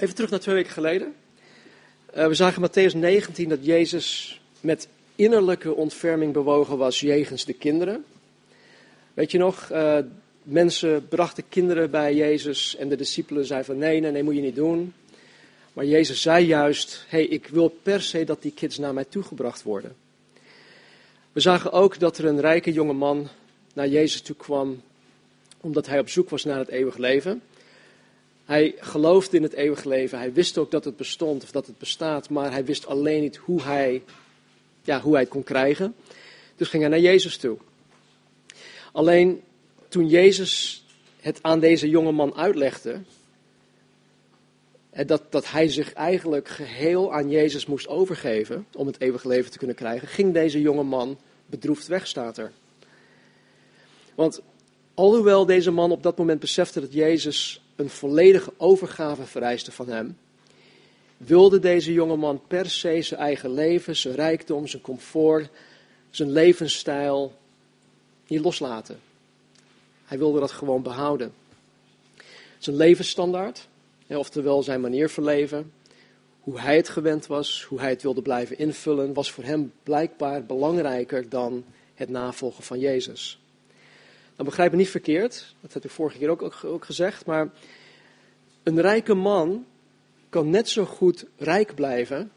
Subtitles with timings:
[0.00, 1.14] Even terug naar twee weken geleden.
[2.16, 8.04] Uh, we zagen Matthäus 19 dat Jezus met innerlijke ontferming bewogen was jegens de kinderen.
[9.14, 9.98] Weet je nog, uh,
[10.42, 14.40] mensen brachten kinderen bij Jezus en de discipelen zeiden van nee, nee, nee, moet je
[14.40, 14.94] niet doen.
[15.72, 19.62] Maar Jezus zei juist, hey, ik wil per se dat die kids naar mij toegebracht
[19.62, 19.96] worden.
[21.32, 23.28] We zagen ook dat er een rijke jonge man
[23.72, 24.82] naar Jezus toe kwam,
[25.60, 27.42] omdat hij op zoek was naar het eeuwig leven.
[28.50, 30.18] Hij geloofde in het eeuwige leven.
[30.18, 33.36] Hij wist ook dat het bestond of dat het bestaat, maar hij wist alleen niet
[33.36, 34.02] hoe hij,
[34.82, 35.94] ja, hoe hij het kon krijgen.
[36.56, 37.58] Dus ging hij naar Jezus toe.
[38.92, 39.42] Alleen
[39.88, 40.84] toen Jezus
[41.20, 43.00] het aan deze jonge man uitlegde,
[45.06, 49.58] dat, dat hij zich eigenlijk geheel aan Jezus moest overgeven om het eeuwige leven te
[49.58, 52.52] kunnen krijgen, ging deze jonge man bedroefd weg, staat er.
[54.14, 54.40] Want
[54.94, 60.18] alhoewel deze man op dat moment besefte dat Jezus een volledige overgave vereiste van hem,
[61.16, 65.50] wilde deze jonge man per se zijn eigen leven, zijn rijkdom, zijn comfort,
[66.10, 67.32] zijn levensstijl
[68.26, 69.00] niet loslaten.
[70.04, 71.32] Hij wilde dat gewoon behouden.
[72.58, 73.68] Zijn levensstandaard,
[74.06, 75.72] oftewel zijn manier van leven,
[76.40, 80.44] hoe hij het gewend was, hoe hij het wilde blijven invullen, was voor hem blijkbaar
[80.44, 83.40] belangrijker dan het navolgen van Jezus.
[84.40, 87.50] Dan begrijp me niet verkeerd, dat heb ik vorige keer ook, ook, ook gezegd, maar
[88.62, 89.66] een rijke man
[90.28, 92.32] kan net zo goed rijk blijven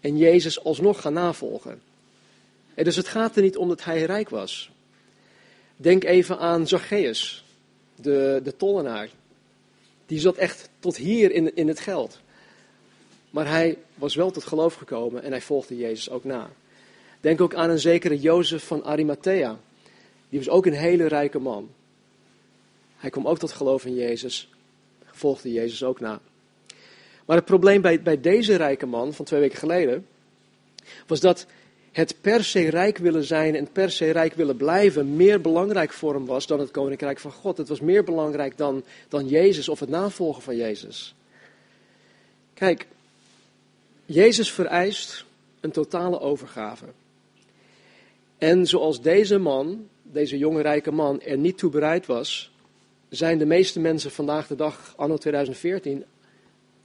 [0.00, 1.80] en Jezus alsnog gaan navolgen.
[2.74, 4.70] En dus het gaat er niet om dat hij rijk was.
[5.76, 7.44] Denk even aan Zacchaeus,
[7.94, 9.08] de, de tollenaar.
[10.06, 12.20] Die zat echt tot hier in, in het geld.
[13.30, 16.50] Maar hij was wel tot geloof gekomen en hij volgde Jezus ook na.
[17.20, 19.58] Denk ook aan een zekere Jozef van Arimathea.
[20.28, 21.70] Die was ook een hele rijke man.
[22.96, 24.48] Hij kwam ook tot geloof in Jezus,
[25.04, 26.20] volgde Jezus ook na.
[27.24, 30.06] Maar het probleem bij, bij deze rijke man van twee weken geleden
[31.06, 31.46] was dat
[31.92, 36.14] het per se rijk willen zijn en per se rijk willen blijven meer belangrijk voor
[36.14, 37.56] hem was dan het koninkrijk van God.
[37.56, 41.14] Het was meer belangrijk dan, dan Jezus of het navolgen van Jezus.
[42.54, 42.86] Kijk,
[44.06, 45.24] Jezus vereist
[45.60, 46.84] een totale overgave.
[48.38, 52.52] En zoals deze man, deze jonge rijke man, er niet toe bereid was,
[53.08, 56.04] zijn de meeste mensen vandaag de dag, anno 2014,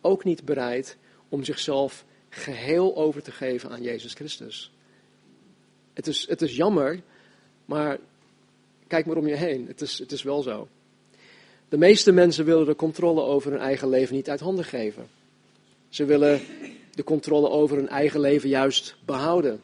[0.01, 0.97] ook niet bereid
[1.29, 4.72] om zichzelf geheel over te geven aan Jezus Christus.
[5.94, 7.01] Het is, het is jammer,
[7.66, 7.97] maar
[8.88, 9.67] kijk maar om je heen.
[9.67, 10.67] Het is, het is wel zo.
[11.69, 15.07] De meeste mensen willen de controle over hun eigen leven niet uit handen geven.
[15.89, 16.41] Ze willen
[16.91, 19.62] de controle over hun eigen leven juist behouden.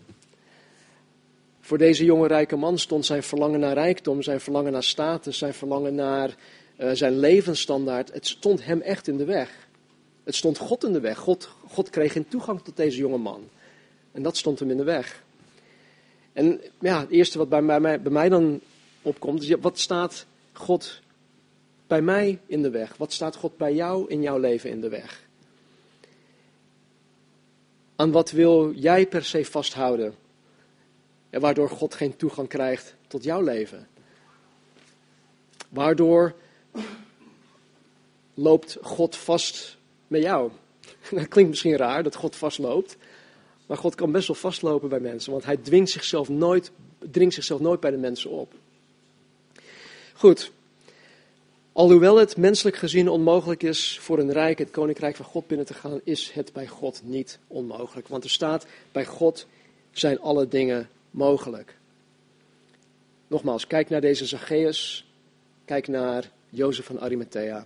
[1.70, 5.54] Voor deze jonge rijke man stond zijn verlangen naar rijkdom, zijn verlangen naar status, zijn
[5.54, 6.36] verlangen naar
[6.78, 8.14] uh, zijn levensstandaard.
[8.14, 9.68] Het stond hem echt in de weg.
[10.24, 11.18] Het stond God in de weg.
[11.18, 13.50] God, God kreeg geen toegang tot deze jonge man.
[14.12, 15.24] En dat stond hem in de weg.
[16.34, 18.60] En ja, het eerste wat bij mij, bij mij dan
[19.02, 21.02] opkomt, is wat staat God
[21.88, 22.98] bij mij in de weg?
[22.98, 25.28] Wat staat God bij jou in jouw leven in de weg?
[27.96, 30.28] Aan wat wil jij per se vasthouden?
[31.30, 33.88] En waardoor God geen toegang krijgt tot jouw leven.
[35.70, 36.36] Waardoor
[38.34, 40.52] loopt God vast met jou.
[41.12, 42.98] Dat klinkt misschien raar dat God vastloopt.
[43.66, 46.72] Maar God kan best wel vastlopen bij mensen, want hij dwingt zichzelf nooit,
[47.12, 48.54] dringt zichzelf nooit bij de mensen op.
[50.14, 50.52] Goed.
[51.72, 55.74] Alhoewel het menselijk gezien onmogelijk is voor een rijk het koninkrijk van God binnen te
[55.74, 58.08] gaan, is het bij God niet onmogelijk.
[58.08, 59.48] Want er staat, bij God
[59.92, 61.78] zijn alle dingen mogelijk.
[63.28, 65.12] Nogmaals, kijk naar deze Zacchaeus,
[65.66, 67.66] kijk naar Jozef van Arimathea.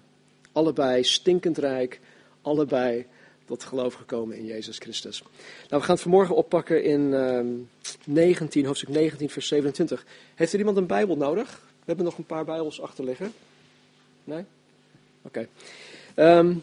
[0.52, 2.00] Allebei stinkend rijk,
[2.42, 3.06] allebei
[3.46, 5.22] tot geloof gekomen in Jezus Christus.
[5.22, 5.32] Nou,
[5.68, 7.48] we gaan het vanmorgen oppakken in uh, ehm,
[8.06, 10.06] 19, hoofdstuk 19, vers 27.
[10.36, 11.62] Heeft er iemand een Bijbel nodig?
[11.62, 13.34] We hebben nog een paar Bijbels achter liggen.
[14.24, 14.46] Nee?
[15.22, 15.48] Oké.
[16.14, 16.56] Ehm,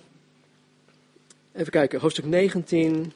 [1.53, 3.13] even kijken, hoofdstuk 19.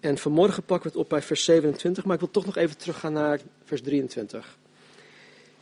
[0.00, 2.76] En vanmorgen pakken we het op bij vers 27, maar ik wil toch nog even
[2.76, 4.56] teruggaan naar vers 23.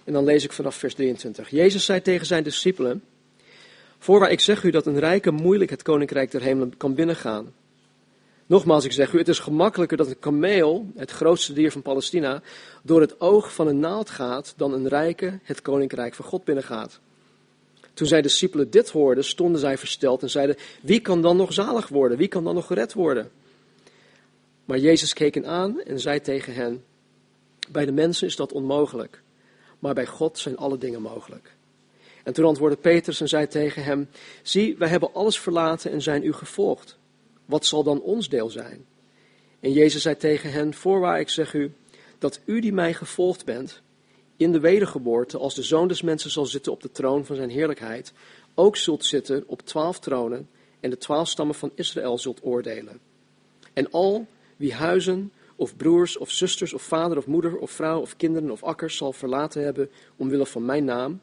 [0.05, 1.51] En dan lees ik vanaf vers 23.
[1.51, 3.03] Jezus zei tegen zijn discipelen.
[3.99, 7.53] Voorwaar, ik zeg u dat een rijke moeilijk het koninkrijk der hemelen kan binnengaan.
[8.47, 12.43] Nogmaals, ik zeg u, het is gemakkelijker dat een kameel, het grootste dier van Palestina,
[12.83, 17.01] door het oog van een naald gaat, dan een rijke het koninkrijk van God binnengaat.
[17.95, 21.89] Toen zijn discipelen dit hoorden, stonden zij versteld en zeiden, wie kan dan nog zalig
[21.89, 22.19] worden?
[22.19, 23.31] Wie kan dan nog gered worden?
[24.69, 26.85] Maar Jezus keek hen aan en zei tegen hen,
[27.69, 29.23] bij de mensen is dat onmogelijk,
[29.79, 31.55] maar bij God zijn alle dingen mogelijk.
[32.25, 34.09] En toen antwoordde Petrus en zei tegen hem:
[34.43, 36.99] Zie, wij hebben alles verlaten en zijn u gevolgd.
[37.45, 38.87] Wat zal dan ons deel zijn?
[39.61, 41.73] En Jezus zei tegen hen: Voorwaar, ik zeg u,
[42.19, 43.83] dat u die mij gevolgd bent,
[44.37, 47.51] in de wedergeboorte, als de zoon des mensen zal zitten op de troon van zijn
[47.51, 48.13] heerlijkheid,
[48.55, 50.49] ook zult zitten op twaalf tronen
[50.81, 53.01] en de twaalf stammen van Israël zult oordelen.
[53.73, 54.27] En al
[54.59, 58.63] wie huizen, of broers, of zusters, of vader, of moeder, of vrouw, of kinderen, of
[58.63, 61.21] akkers zal verlaten hebben omwille van mijn naam,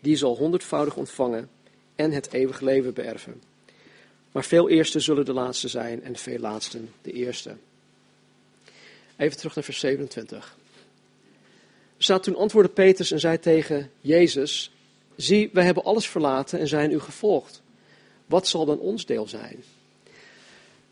[0.00, 1.50] die zal honderdvoudig ontvangen
[1.96, 3.42] en het eeuwige leven beërven.
[4.32, 7.56] Maar veel eersten zullen de laatste zijn en veel laatsten de eerste.
[9.16, 10.56] Even terug naar vers 27.
[11.96, 14.72] Er staat toen antwoordde Petrus en zei tegen Jezus,
[15.16, 17.62] zie, wij hebben alles verlaten en zijn u gevolgd.
[18.26, 19.64] Wat zal dan ons deel zijn?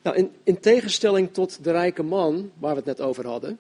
[0.03, 3.59] Nou, in, in tegenstelling tot de rijke man, waar we het net over hadden,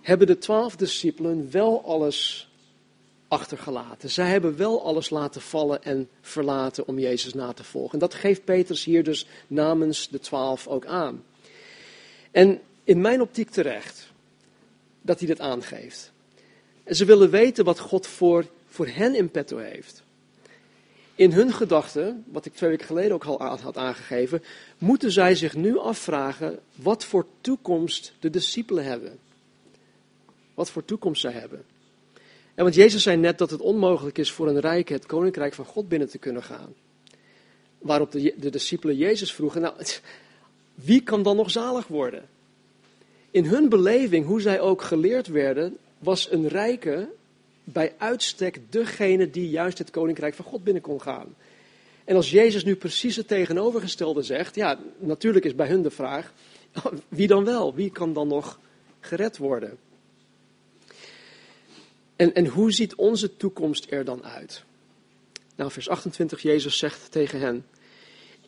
[0.00, 2.48] hebben de twaalf discipelen wel alles
[3.28, 4.10] achtergelaten.
[4.10, 7.92] Zij hebben wel alles laten vallen en verlaten om Jezus na te volgen.
[7.92, 11.24] En dat geeft Petrus hier dus namens de twaalf ook aan.
[12.30, 14.10] En in mijn optiek terecht
[15.02, 16.12] dat hij dat aangeeft.
[16.84, 20.02] En ze willen weten wat God voor, voor hen in petto heeft.
[21.20, 24.42] In hun gedachten, wat ik twee weken geleden ook al had aangegeven,
[24.78, 29.18] moeten zij zich nu afvragen wat voor toekomst de discipelen hebben.
[30.54, 31.64] Wat voor toekomst zij hebben.
[32.54, 35.64] En want Jezus zei net dat het onmogelijk is voor een rijke het koninkrijk van
[35.64, 36.74] God binnen te kunnen gaan.
[37.78, 39.74] Waarop de, de discipelen Jezus vroegen, nou,
[40.74, 42.28] wie kan dan nog zalig worden?
[43.30, 47.08] In hun beleving, hoe zij ook geleerd werden, was een rijke
[47.72, 51.34] bij uitstek degene die juist het koninkrijk van God binnen kon gaan.
[52.04, 56.32] En als Jezus nu precies het tegenovergestelde zegt, ja, natuurlijk is bij hun de vraag,
[57.08, 57.74] wie dan wel?
[57.74, 58.60] Wie kan dan nog
[59.00, 59.78] gered worden?
[62.16, 64.64] En, en hoe ziet onze toekomst er dan uit?
[65.56, 67.66] Nou, vers 28, Jezus zegt tegen hen,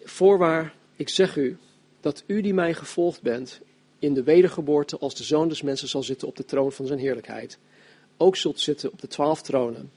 [0.05, 1.57] voorwaar, ik zeg u,
[2.01, 3.61] dat u die mij gevolgd bent,
[3.99, 6.99] in de wedergeboorte als de zoon des mensen zal zitten op de troon van zijn
[6.99, 7.59] heerlijkheid,
[8.17, 9.91] ook zult zitten op de twaalf tronen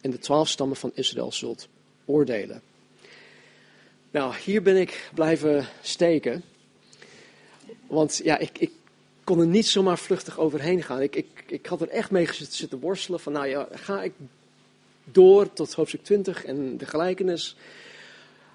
[0.00, 1.68] en de twaalf stammen van Israël zult
[2.04, 2.62] oordelen.
[4.10, 6.42] Nou, hier ben ik blijven steken.
[7.86, 8.70] Want ja, ik, ik
[9.24, 11.00] kon er niet zomaar vluchtig overheen gaan.
[11.00, 14.12] Ik, ik, ik had er echt mee zitten worstelen van, nou ja, ga ik
[15.04, 17.56] door tot hoofdstuk 20 en de gelijkenis.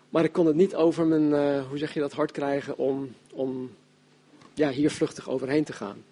[0.09, 3.15] Maar ik kon het niet over mijn, uh, hoe zeg je dat, hart krijgen om,
[3.31, 3.71] om
[4.53, 6.03] ja, hier vluchtig overheen te gaan.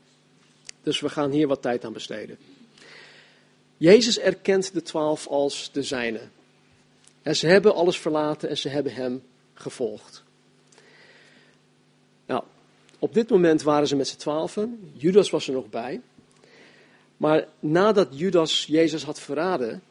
[0.84, 2.38] Dus we gaan hier wat tijd aan besteden.
[3.82, 6.20] Jezus erkent de twaalf als de zijne.
[7.22, 9.24] En ze hebben alles verlaten en ze hebben hem
[9.54, 10.24] gevolgd.
[12.26, 12.44] Nou,
[13.00, 14.92] op dit moment waren ze met z'n twaalfen.
[14.94, 16.02] Judas was er nog bij.
[17.18, 19.82] Maar nadat Judas Jezus had verraden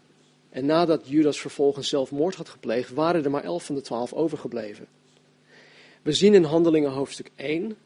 [0.50, 4.86] en nadat Judas vervolgens zelfmoord had gepleegd, waren er maar elf van de twaalf overgebleven.
[6.02, 7.76] We zien in Handelingen hoofdstuk 1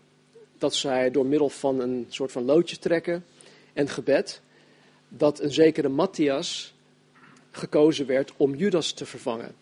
[0.59, 3.25] dat zij door middel van een soort van loodje trekken
[3.73, 4.43] en gebed,
[5.09, 6.75] dat een zekere Matthias
[7.51, 9.55] gekozen werd om Judas te vervangen.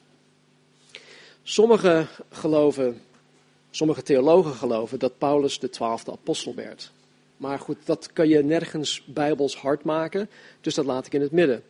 [1.42, 3.00] Sommige geloven,
[3.70, 6.92] sommige theologen geloven dat Paulus de twaalfde apostel werd.
[7.36, 10.30] Maar goed, dat kan je nergens bijbels hard maken,
[10.60, 11.62] dus dat laat ik in het midden.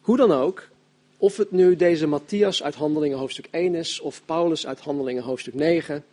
[0.00, 0.68] Hoe dan ook,
[1.16, 5.54] of het nu deze Matthias uit Handelingen hoofdstuk 1 is, of Paulus uit Handelingen hoofdstuk
[5.54, 6.04] 9,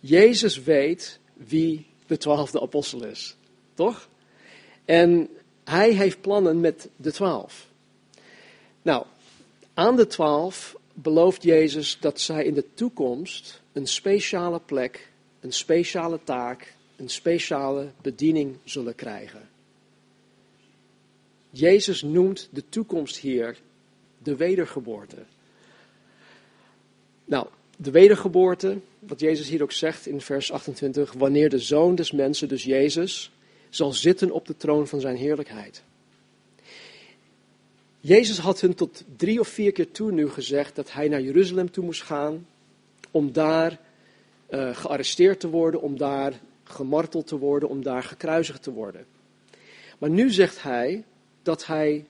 [0.00, 3.36] Jezus weet wie de twaalfde apostel is.
[3.74, 4.08] Toch?
[4.84, 5.28] En
[5.64, 7.66] hij heeft plannen met de twaalf.
[8.82, 9.06] Nou,
[9.74, 15.08] aan de twaalf belooft Jezus dat zij in de toekomst een speciale plek,
[15.40, 19.48] een speciale taak, een speciale bediening zullen krijgen.
[21.50, 23.56] Jezus noemt de toekomst hier
[24.18, 25.16] de wedergeboorte.
[27.24, 32.12] Nou, de wedergeboorte, wat Jezus hier ook zegt in vers 28, wanneer de zoon des
[32.12, 33.30] mensen, dus Jezus,
[33.74, 35.82] zal zitten op de troon van zijn heerlijkheid.
[38.00, 41.70] Jezus had hun tot drie of vier keer toe nu gezegd dat hij naar Jeruzalem
[41.70, 42.46] toe moest gaan
[43.10, 43.80] om daar
[44.50, 49.06] uh, gearresteerd te worden, om daar gemarteld te worden, om daar gekruisigd te worden.
[49.98, 51.04] Maar nu zegt hij
[51.42, 52.06] dat hij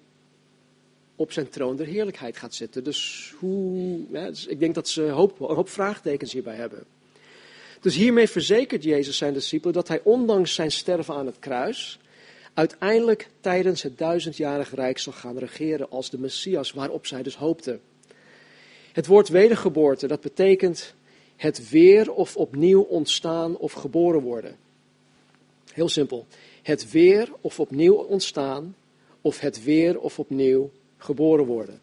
[1.17, 2.85] op zijn troon der heerlijkheid gaat zitten.
[2.85, 6.85] Dus hoe, ja, dus ik denk dat ze hoop, een hoop vraagtekens hierbij hebben.
[7.85, 11.99] Dus hiermee verzekert Jezus zijn discipelen dat hij ondanks zijn sterven aan het kruis
[12.55, 17.81] uiteindelijk tijdens het duizendjarig rijk zal gaan regeren als de Messias waarop zij dus hoopten.
[18.93, 20.95] Het woord wedergeboorte, dat betekent
[21.37, 24.57] het weer of opnieuw ontstaan of geboren worden.
[25.73, 26.27] Heel simpel.
[26.63, 28.77] Het weer of opnieuw ontstaan
[29.21, 31.81] of het weer of opnieuw geboren worden.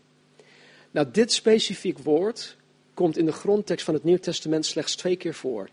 [0.91, 2.57] Nou, dit specifiek woord
[2.93, 5.69] komt in de grondtekst van het Nieuw Testament slechts twee keer voor.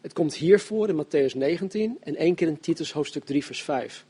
[0.00, 3.62] Het komt hier voor in Matthäus 19 en één keer in Titus hoofdstuk 3 vers
[3.62, 4.04] 5.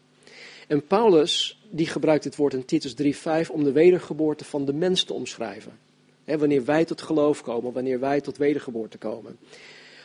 [0.66, 5.04] En Paulus die gebruikt dit woord in Titus 3:5 om de wedergeboorte van de mens
[5.04, 5.78] te omschrijven.
[6.25, 9.38] wanneer wij tot geloof komen, wanneer wij tot wedergeboorte komen.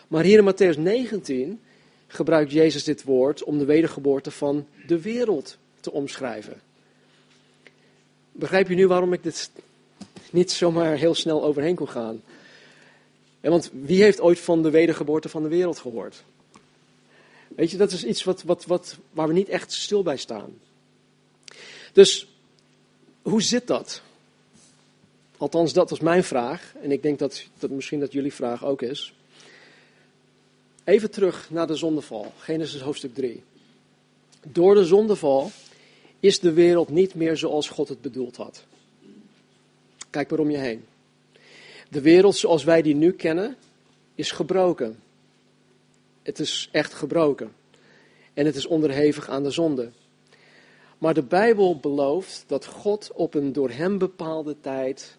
[0.07, 1.59] Maar hier in Matthäus 19
[2.07, 6.61] gebruikt Jezus dit woord om de wedergeboorte van de wereld te omschrijven.
[8.31, 9.51] Begrijp je nu waarom ik dit
[10.29, 12.21] niet zomaar heel snel overheen kon gaan?
[13.51, 16.23] Want wie heeft ooit van de wedergeboorte van de wereld gehoord?
[17.47, 20.53] Weet je, dat is iets wat, wat, wat, waar we niet echt stil bij staan.
[21.93, 22.27] Dus
[23.21, 24.01] hoe zit dat?
[25.37, 26.73] Althans, dat was mijn vraag.
[26.81, 29.13] En ik denk dat, dat misschien dat jullie vraag ook is.
[30.83, 33.43] Even terug naar de zondeval, Genesis hoofdstuk 3.
[34.47, 35.51] Door de zondeval
[36.19, 38.63] is de wereld niet meer zoals God het bedoeld had.
[40.09, 40.85] Kijk maar om je heen.
[41.95, 43.55] De wereld zoals wij die nu kennen,
[44.15, 44.99] is gebroken.
[46.21, 47.51] Het is echt gebroken.
[48.33, 49.91] En het is onderhevig aan de zonde.
[50.97, 55.17] Maar de Bijbel belooft dat God op een door hem bepaalde tijd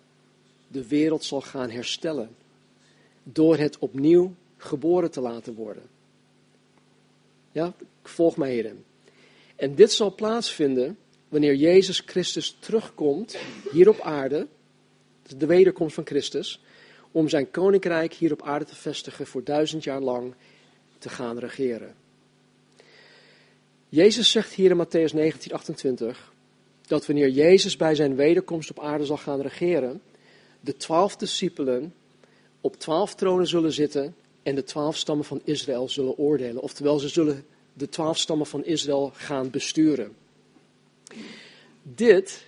[0.68, 2.37] de wereld zal gaan herstellen.
[3.23, 5.83] Door het opnieuw geboren te laten worden.
[7.52, 8.85] Ja, volg mij hierin.
[9.54, 13.37] En dit zal plaatsvinden wanneer Jezus Christus terugkomt
[13.71, 14.47] hier op aarde,
[15.37, 16.61] de wederkomst van Christus,
[17.16, 20.35] om zijn koninkrijk hier op aarde te vestigen voor duizend jaar lang
[20.99, 21.94] te gaan regeren.
[23.88, 26.32] Jezus zegt hier in Matthäus 19, 28
[26.87, 30.02] dat wanneer Jezus bij zijn wederkomst op aarde zal gaan regeren,
[30.61, 31.94] de twaalf discipelen
[32.61, 36.62] op twaalf tronen zullen zitten en de twaalf stammen van Israël zullen oordelen.
[36.62, 40.16] Oftewel, ze zullen de twaalf stammen van Israël gaan besturen.
[41.82, 42.44] Dit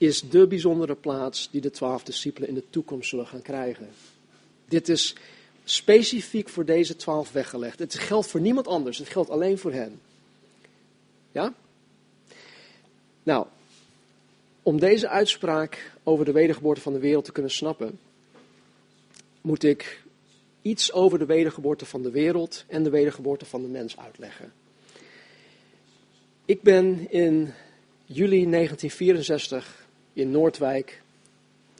[0.00, 3.88] is de bijzondere plaats die de twaalf discipelen in de toekomst zullen gaan krijgen.
[4.68, 5.14] Dit is
[5.64, 7.78] specifiek voor deze twaalf weggelegd.
[7.78, 10.00] Het geldt voor niemand anders, het geldt alleen voor hen.
[11.32, 11.54] Ja?
[13.22, 13.46] Nou,
[14.62, 17.98] om deze uitspraak over de wedergeboorte van de wereld te kunnen snappen,
[19.40, 20.02] moet ik
[20.62, 24.52] iets over de wedergeboorte van de wereld en de wedergeboorte van de mens uitleggen.
[26.44, 27.52] Ik ben in
[28.04, 29.79] juli 1964
[30.20, 31.02] in Noordwijk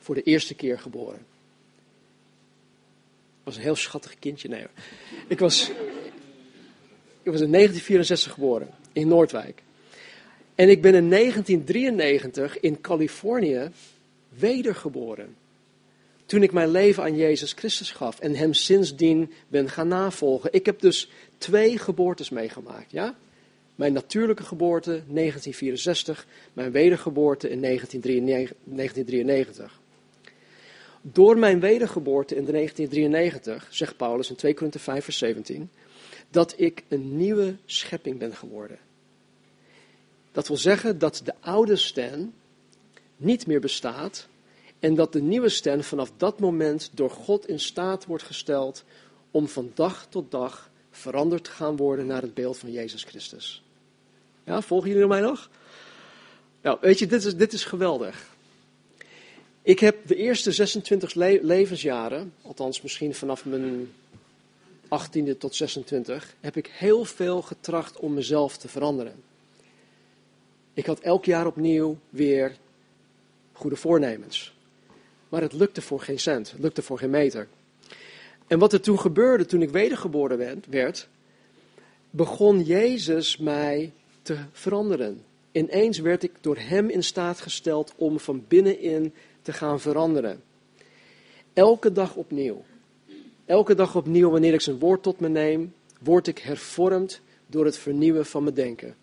[0.00, 1.28] voor de eerste keer geboren
[3.50, 4.48] was een heel schattig kindje.
[4.48, 4.66] Nee,
[5.28, 5.70] ik was,
[7.22, 9.62] ik was in 1964 geboren in Noordwijk.
[10.54, 13.70] En ik ben in 1993 in Californië
[14.28, 15.36] wedergeboren.
[16.26, 20.52] Toen ik mijn leven aan Jezus Christus gaf en hem sindsdien ben gaan navolgen.
[20.52, 22.90] Ik heb dus twee geboortes meegemaakt.
[22.90, 23.16] Ja?
[23.80, 29.80] Mijn natuurlijke geboorte 1964, mijn wedergeboorte in 1993.
[31.02, 35.70] Door mijn wedergeboorte in 1993, zegt Paulus in 2 Korinthe 5 vers 17,
[36.30, 38.78] dat ik een nieuwe schepping ben geworden.
[40.32, 42.32] Dat wil zeggen dat de oude Stan
[43.16, 44.28] niet meer bestaat
[44.78, 48.84] en dat de nieuwe Stan vanaf dat moment door God in staat wordt gesteld
[49.30, 53.62] om van dag tot dag veranderd te gaan worden naar het beeld van Jezus Christus.
[54.44, 55.50] Ja, volgen jullie mij nog?
[56.62, 58.28] Nou, weet je, dit is, dit is geweldig.
[59.62, 63.92] Ik heb de eerste 26 levensjaren, althans misschien vanaf mijn
[64.84, 69.22] 18e tot 26, heb ik heel veel getracht om mezelf te veranderen.
[70.74, 72.56] Ik had elk jaar opnieuw weer
[73.52, 74.54] goede voornemens.
[75.28, 77.48] Maar het lukte voor geen cent, het lukte voor geen meter.
[78.46, 81.08] En wat er toen gebeurde, toen ik wedergeboren werd,
[82.10, 83.92] begon Jezus mij
[84.22, 85.24] te veranderen.
[85.52, 90.42] Ineens werd ik door Hem in staat gesteld om van binnenin te gaan veranderen.
[91.52, 92.64] Elke dag opnieuw.
[93.44, 97.78] Elke dag opnieuw, wanneer ik zijn woord tot me neem, word ik hervormd door het
[97.78, 98.94] vernieuwen van mijn denken.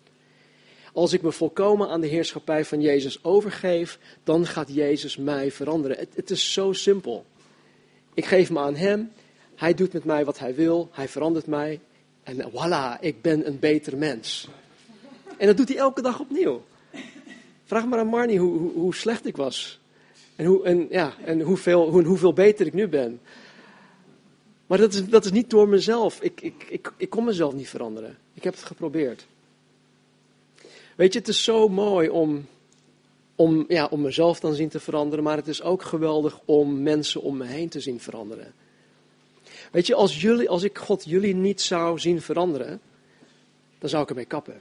[0.92, 5.98] Als ik me volkomen aan de heerschappij van Jezus overgeef, dan gaat Jezus mij veranderen.
[5.98, 7.24] Het, het is zo simpel.
[8.14, 9.12] Ik geef me aan Hem,
[9.54, 11.80] Hij doet met mij wat Hij wil, Hij verandert mij
[12.28, 14.48] en voilà, ik ben een beter mens.
[15.38, 16.62] En dat doet Hij elke dag opnieuw.
[17.64, 19.80] Vraag maar aan Marnie hoe, hoe, hoe slecht ik was.
[20.36, 23.20] En, hoe, en, ja, en hoeveel, hoe, hoeveel beter ik nu ben.
[24.66, 26.22] Maar dat is, dat is niet door mezelf.
[26.22, 28.18] Ik, ik, ik, ik kon mezelf niet veranderen.
[28.34, 29.26] Ik heb het geprobeerd.
[30.96, 32.46] Weet je, het is zo mooi om,
[33.34, 37.22] om, ja, om mezelf dan zien te veranderen, maar het is ook geweldig om mensen
[37.22, 38.52] om me heen te zien veranderen.
[39.70, 42.80] Weet je, als, jullie, als ik God jullie niet zou zien veranderen,
[43.78, 44.60] dan zou ik ermee kappen.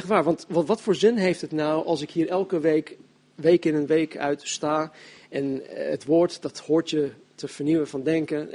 [0.00, 2.96] Echt waar, want wat, wat voor zin heeft het nou als ik hier elke week
[3.34, 4.92] week in en week uit sta.
[5.28, 8.48] En het woord, dat hoort je te vernieuwen van denken.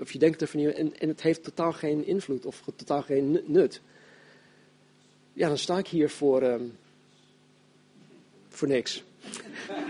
[0.00, 0.76] Of je denkt te vernieuwen.
[0.76, 3.80] En, het heeft totaal geen invloed of totaal geen nut.
[5.32, 6.76] Ja, dan sta ik hier voor, um,
[8.48, 9.02] voor niks.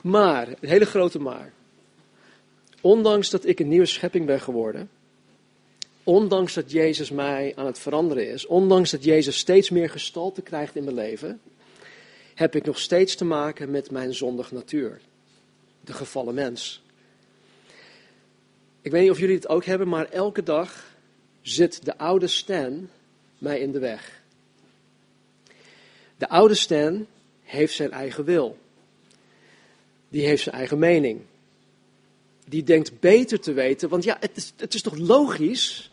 [0.00, 1.52] maar, een hele grote maar.
[2.80, 4.90] Ondanks dat ik een nieuwe schepping ben geworden,
[6.06, 10.76] ondanks dat Jezus mij aan het veranderen is, ondanks dat Jezus steeds meer gestalte krijgt
[10.76, 11.40] in mijn leven,
[12.34, 15.00] heb ik nog steeds te maken met mijn zondige natuur.
[15.80, 16.82] De gevallen mens.
[18.80, 20.96] Ik weet niet of jullie het ook hebben, maar elke dag
[21.42, 22.88] zit de oude Stan
[23.38, 24.22] mij in de weg.
[26.16, 27.06] De oude Stan
[27.42, 28.58] heeft zijn eigen wil.
[30.08, 31.20] Die heeft zijn eigen mening.
[32.48, 35.90] Die denkt beter te weten, want ja, het is, het is toch logisch?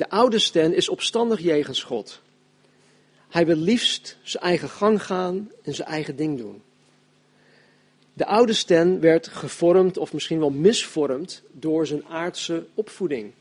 [0.00, 2.20] De oude Stan is opstandig jegens God.
[3.28, 6.62] Hij wil liefst zijn eigen gang gaan en zijn eigen ding doen.
[8.12, 13.32] De oude Stan werd gevormd, of misschien wel misvormd, door zijn aardse opvoeding.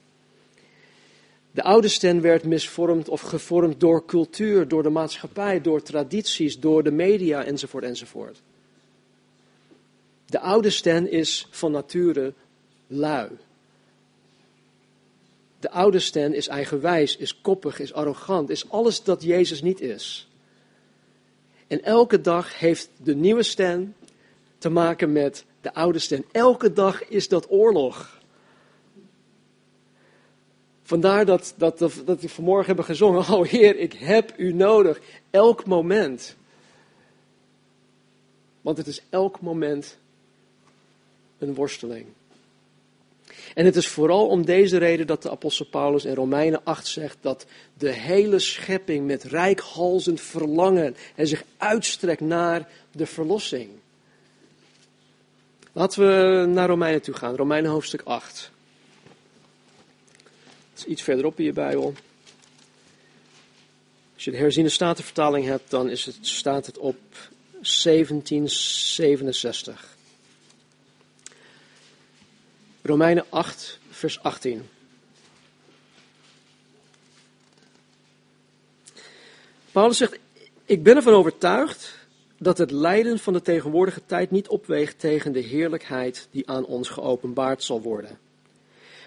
[1.51, 6.83] De oude Stan werd misvormd of gevormd door cultuur, door de maatschappij, door tradities, door
[6.83, 8.41] de media enzovoort enzovoort.
[10.25, 12.33] De oude Stan is van nature
[12.87, 13.29] lui.
[15.59, 20.27] De oude Stan is eigenwijs, is koppig, is arrogant, is alles dat Jezus niet is.
[21.67, 23.93] En elke dag heeft de nieuwe Stan
[24.57, 26.25] te maken met de oude Stan.
[26.31, 28.19] Elke dag is dat oorlog.
[30.83, 34.99] Vandaar dat, dat, dat, dat we vanmorgen hebben gezongen, oh Heer, ik heb u nodig,
[35.29, 36.35] elk moment.
[38.61, 39.97] Want het is elk moment
[41.37, 42.05] een worsteling.
[43.53, 47.17] En het is vooral om deze reden dat de apostel Paulus in Romeinen 8 zegt
[47.21, 47.45] dat
[47.77, 53.69] de hele schepping met rijkhalzend verlangen en zich uitstrekt naar de verlossing.
[55.71, 58.51] Laten we naar Romeinen toe gaan, Romeinen hoofdstuk 8.
[60.69, 61.93] Dat is iets verderop in je Bijbel.
[64.13, 66.97] Als je de herziende statenvertaling hebt, dan is het, staat het op
[67.51, 69.97] 1767.
[72.89, 74.69] Romeinen 8, vers 18.
[79.71, 80.19] Paulus zegt:
[80.65, 81.97] Ik ben ervan overtuigd
[82.37, 86.89] dat het lijden van de tegenwoordige tijd niet opweegt tegen de heerlijkheid die aan ons
[86.89, 88.19] geopenbaard zal worden.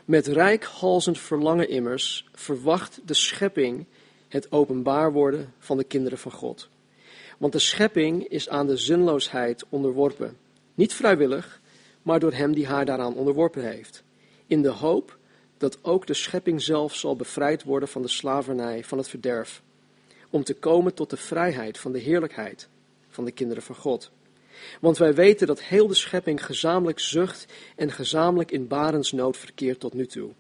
[0.05, 3.87] Met rijkhalzend verlangen immers verwacht de schepping
[4.29, 6.69] het openbaar worden van de kinderen van God.
[7.39, 10.37] Want de schepping is aan de zinloosheid onderworpen,
[10.75, 11.61] niet vrijwillig,
[12.03, 14.03] maar door hem die haar daaraan onderworpen heeft.
[14.47, 15.19] In de hoop
[15.59, 19.63] dat ook de schepping zelf zal bevrijd worden van de slavernij van het verderf,
[20.31, 22.69] om te komen tot de vrijheid van de heerlijkheid
[23.09, 24.11] van de kinderen van God.
[24.81, 29.93] Want wij weten dat heel de schepping gezamenlijk zucht en gezamenlijk in barensnood verkeert tot
[29.93, 30.31] nu toe.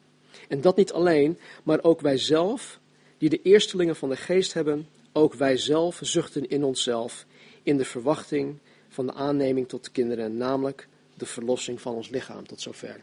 [0.48, 2.80] En dat niet alleen, maar ook wij zelf,
[3.18, 7.26] die de eerstelingen van de geest hebben, ook wij zelf zuchten in onszelf,
[7.62, 10.88] in de verwachting van de aanneming tot kinderen, namelijk
[11.22, 13.00] de verlossing van ons lichaam tot zover.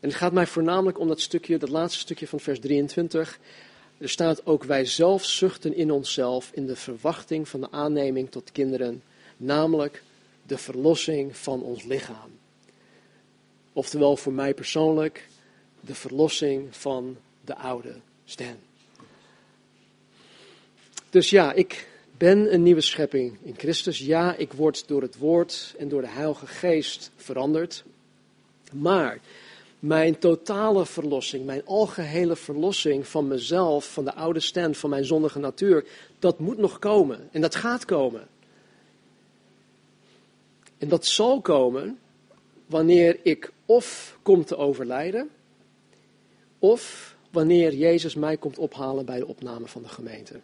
[0.00, 3.38] En het gaat mij voornamelijk om dat stukje, dat laatste stukje van vers 23.
[3.98, 8.52] Er staat ook wij zelf zuchten in onszelf in de verwachting van de aanneming tot
[8.52, 9.02] kinderen,
[9.36, 10.02] namelijk
[10.46, 12.30] de verlossing van ons lichaam.
[13.72, 15.28] Oftewel voor mij persoonlijk
[15.80, 17.94] de verlossing van de oude
[18.24, 18.56] Stan.
[21.10, 21.87] Dus ja, ik
[22.18, 23.98] ben een nieuwe schepping in Christus.
[23.98, 27.84] Ja, ik word door het woord en door de Heilige Geest veranderd.
[28.72, 29.20] Maar
[29.78, 35.38] mijn totale verlossing, mijn algehele verlossing van mezelf, van de oude stand, van mijn zondige
[35.38, 35.84] natuur,
[36.18, 37.28] dat moet nog komen.
[37.32, 38.28] En dat gaat komen.
[40.78, 41.98] En dat zal komen
[42.66, 45.30] wanneer ik of kom te overlijden,
[46.58, 50.40] of wanneer Jezus mij komt ophalen bij de opname van de gemeente.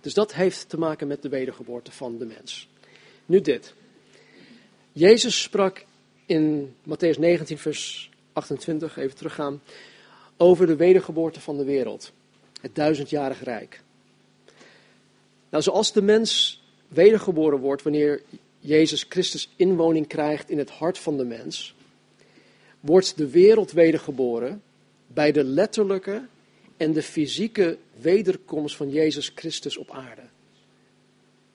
[0.00, 2.68] Dus dat heeft te maken met de wedergeboorte van de mens.
[3.26, 3.74] Nu dit.
[4.92, 5.84] Jezus sprak
[6.26, 9.62] in Matthäus 19, vers 28, even teruggaan,
[10.36, 12.12] over de wedergeboorte van de wereld.
[12.60, 13.80] Het duizendjarig rijk.
[15.50, 18.22] Nou, zoals de mens wedergeboren wordt wanneer
[18.60, 21.74] Jezus Christus inwoning krijgt in het hart van de mens,
[22.80, 24.62] wordt de wereld wedergeboren
[25.06, 26.26] bij de letterlijke
[26.78, 30.22] en de fysieke wederkomst van Jezus Christus op aarde.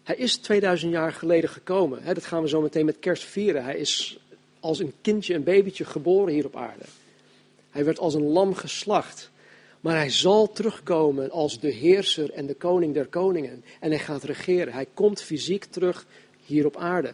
[0.04, 2.06] Hij is 2000 jaar geleden gekomen.
[2.06, 3.64] Dat gaan we zo meteen met kerst vieren.
[3.64, 4.20] Hij is
[4.60, 6.84] als een kindje, een babytje geboren hier op aarde.
[7.70, 9.32] Hij werd als een lam geslacht
[9.84, 13.64] Maar hij zal terugkomen als de heerser en de koning der koningen.
[13.80, 14.74] En hij gaat regeren.
[14.74, 16.06] Hij komt fysiek terug
[16.46, 17.14] hier op aarde.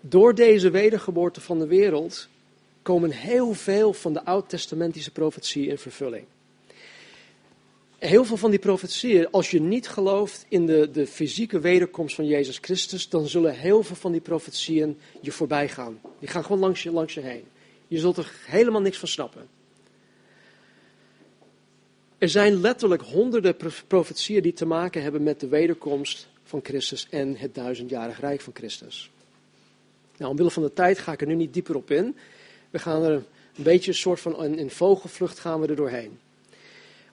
[0.00, 2.28] Door deze wedergeboorte van de wereld
[2.90, 6.24] komen heel veel van de oud-testamentische profetieën in vervulling.
[7.98, 12.26] Heel veel van die profetieën, als je niet gelooft in de, de fysieke wederkomst van
[12.26, 16.00] Jezus Christus, dan zullen heel veel van die profetieën je voorbij gaan.
[16.18, 17.44] Die gaan gewoon langs je, langs je heen.
[17.88, 19.48] Je zult er helemaal niks van snappen.
[22.18, 27.36] Er zijn letterlijk honderden profetieën die te maken hebben met de wederkomst van Christus en
[27.36, 29.10] het duizendjarig rijk van Christus.
[30.16, 32.16] Nou, omwille van de tijd ga ik er nu niet dieper op in.
[32.70, 33.12] We gaan er
[33.56, 36.18] een beetje een soort van in vogelvlucht gaan we er doorheen.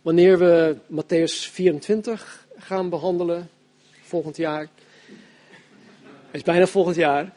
[0.02, 3.50] Wanneer we Matthäus 24 gaan behandelen,
[4.02, 4.68] volgend jaar.
[6.32, 7.34] Is bijna volgend jaar.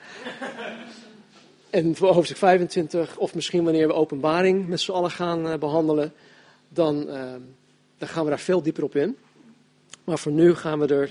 [1.70, 6.12] En voor hoofdstuk 25, of misschien wanneer we openbaring met z'n allen gaan eh, behandelen,
[6.68, 7.32] dan, uh,
[7.98, 9.16] dan gaan we daar veel dieper op in.
[10.04, 11.10] Maar voor nu gaan we er een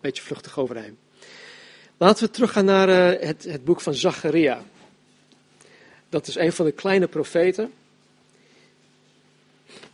[0.00, 0.98] beetje vluchtig overheen.
[1.96, 4.62] Laten we teruggaan naar uh, het, het boek van Zacharia.
[6.08, 7.72] Dat is een van de kleine profeten.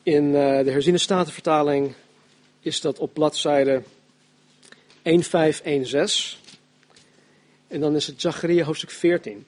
[0.02, 0.32] In uh,
[0.64, 1.94] de herziene statenvertaling
[2.60, 3.82] is dat op bladzijde
[5.02, 6.38] 1516.
[7.68, 9.46] En dan is het Zacharia hoofdstuk 14.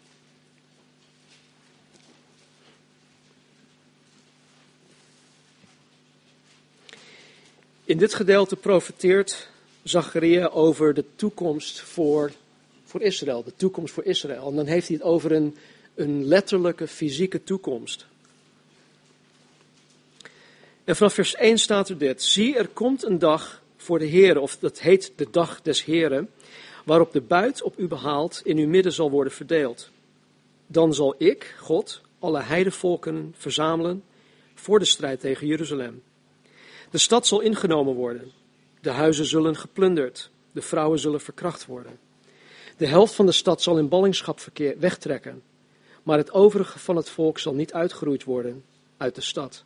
[7.84, 9.48] In dit gedeelte profeteert
[9.82, 12.32] Zacharia over de toekomst voor,
[12.84, 13.44] voor Israël.
[13.44, 14.48] De toekomst voor Israël.
[14.48, 15.56] En dan heeft hij het over een,
[15.94, 18.06] een letterlijke fysieke toekomst.
[20.84, 22.22] En vanaf vers 1 staat er dit.
[22.22, 26.30] Zie, er komt een dag voor de Heer, of dat heet de dag des Heren,
[26.84, 29.90] waarop de buit op u behaald in uw midden zal worden verdeeld.
[30.66, 34.04] Dan zal ik, God, alle heidevolken verzamelen
[34.54, 36.02] voor de strijd tegen Jeruzalem.
[36.90, 38.32] De stad zal ingenomen worden.
[38.80, 40.30] De huizen zullen geplunderd.
[40.52, 41.98] De vrouwen zullen verkracht worden.
[42.76, 44.40] De helft van de stad zal in ballingschap
[44.78, 45.42] wegtrekken.
[46.04, 48.64] Maar het overige van het volk zal niet uitgeroeid worden
[48.96, 49.64] uit de stad.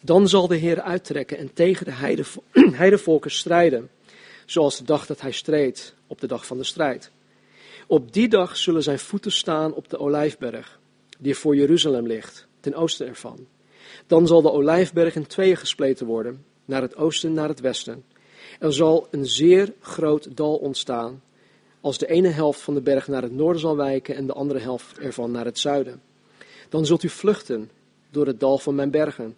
[0.00, 2.24] Dan zal de Heer uittrekken en tegen de
[2.76, 3.90] heidevolken strijden,
[4.46, 7.10] zoals de dag dat hij streed, op de dag van de strijd.
[7.86, 10.78] Op die dag zullen zijn voeten staan op de olijfberg,
[11.18, 13.46] die voor Jeruzalem ligt, ten oosten ervan.
[14.06, 18.04] Dan zal de olijfberg in tweeën gespleten worden, naar het oosten, naar het westen.
[18.58, 21.22] Er zal een zeer groot dal ontstaan,
[21.84, 24.58] als de ene helft van de berg naar het noorden zal wijken en de andere
[24.58, 26.02] helft ervan naar het zuiden.
[26.68, 27.70] Dan zult u vluchten
[28.10, 29.36] door het dal van mijn bergen,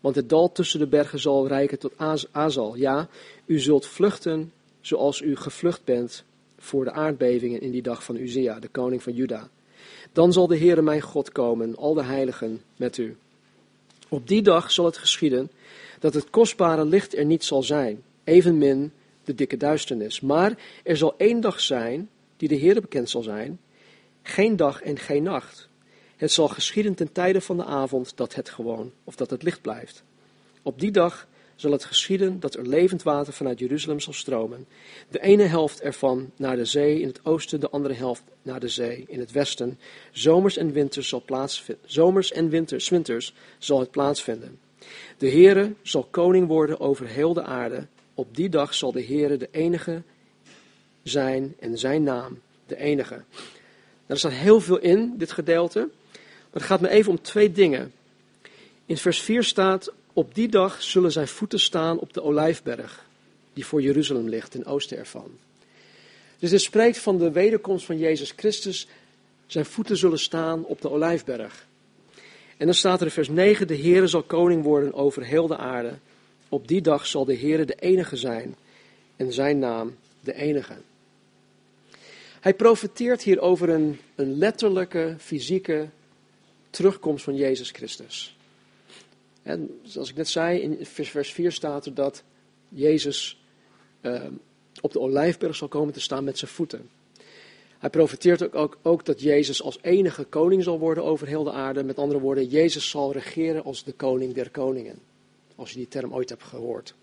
[0.00, 1.92] want het dal tussen de bergen zal rijken tot
[2.30, 2.76] Azal.
[2.76, 3.08] Ja,
[3.46, 6.24] u zult vluchten zoals u gevlucht bent
[6.58, 9.48] voor de aardbevingen in die dag van Uzia, de koning van Juda.
[10.12, 13.16] Dan zal de Heere mijn God komen, al de heiligen met u.
[14.08, 15.50] Op die dag zal het geschieden
[15.98, 18.92] dat het kostbare licht er niet zal zijn, evenmin
[19.24, 20.20] de dikke duisternis.
[20.20, 23.60] Maar er zal één dag zijn, die de Heere bekend zal zijn,
[24.22, 25.68] geen dag en geen nacht.
[26.16, 29.60] Het zal geschieden ten tijde van de avond dat het gewoon, of dat het licht
[29.60, 30.02] blijft.
[30.62, 34.66] Op die dag zal het geschieden dat er levend water vanuit Jeruzalem zal stromen.
[35.10, 38.68] De ene helft ervan naar de zee in het oosten, de andere helft naar de
[38.68, 39.78] zee in het westen.
[40.10, 41.84] Zomers en winters zal plaatsvinden.
[41.86, 44.58] Zomers en winters, winters zal het plaatsvinden.
[45.18, 47.86] De Heere zal koning worden over heel de aarde.
[48.14, 50.02] Op die dag zal de Heere de enige
[51.02, 53.14] zijn en zijn naam de enige.
[53.14, 53.24] Nou,
[54.06, 57.92] er staat heel veel in dit gedeelte, maar het gaat me even om twee dingen.
[58.86, 63.06] In vers 4 staat, op die dag zullen zijn voeten staan op de olijfberg,
[63.52, 65.30] die voor Jeruzalem ligt, ten oosten ervan.
[66.38, 68.86] Dus het spreekt van de wederkomst van Jezus Christus.
[69.46, 71.66] Zijn voeten zullen staan op de olijfberg.
[72.56, 75.56] En dan staat er in vers 9, de Heere zal koning worden over heel de
[75.56, 75.94] aarde.
[76.54, 78.56] Op die dag zal de Heere de enige zijn
[79.16, 80.76] en zijn naam de enige.
[82.40, 85.88] Hij profeteert hier over een, een letterlijke, fysieke
[86.70, 88.36] terugkomst van Jezus Christus.
[89.42, 92.22] En zoals ik net zei, in vers 4 staat er dat
[92.68, 93.40] Jezus
[94.02, 94.24] uh,
[94.80, 96.90] op de olijfberg zal komen te staan met zijn voeten.
[97.78, 101.84] Hij profeteert ook, ook, dat Jezus als enige koning zal worden over heel de aarde.
[101.84, 105.13] Met andere woorden, Jezus zal regeren als de koning der koningen.
[105.56, 106.94] Als je die term ooit hebt gehoord.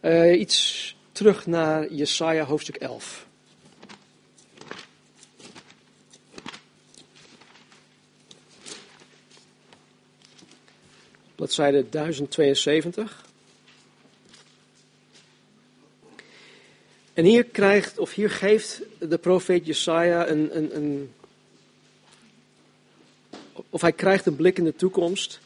[0.00, 3.26] Uh, iets terug naar Jesaja hoofdstuk 11.
[11.42, 13.24] bladzijde 1072.
[17.12, 21.12] En hier krijgt, of hier geeft de profeet Jesaja een, een, een,
[23.70, 25.40] of hij krijgt een blik in de toekomst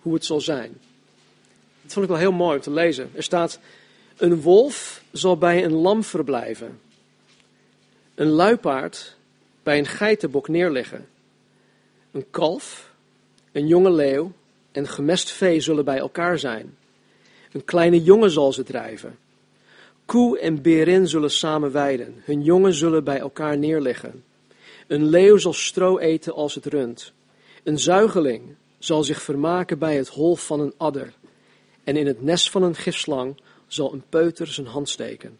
[0.00, 0.80] hoe het zal zijn.
[1.92, 3.10] Dat vond ik wel heel mooi om te lezen.
[3.14, 3.58] Er staat:
[4.16, 6.80] Een wolf zal bij een lam verblijven.
[8.14, 9.16] Een luipaard
[9.62, 11.08] bij een geitenbok neerleggen.
[12.10, 12.92] Een kalf,
[13.52, 14.32] een jonge leeuw
[14.72, 16.76] en gemest vee zullen bij elkaar zijn.
[17.52, 19.18] Een kleine jongen zal ze drijven.
[20.04, 22.22] Koe en berin zullen samen weiden.
[22.24, 24.24] Hun jongen zullen bij elkaar neerleggen.
[24.86, 27.12] Een leeuw zal stro eten als het rund.
[27.62, 28.42] Een zuigeling
[28.78, 31.12] zal zich vermaken bij het hol van een adder.
[31.84, 35.38] En in het nest van een gifslang zal een peuter zijn hand steken.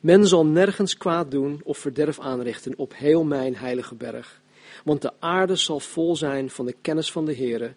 [0.00, 4.40] Men zal nergens kwaad doen of verderf aanrichten op heel mijn heilige berg.
[4.84, 7.72] Want de aarde zal vol zijn van de kennis van de Heere,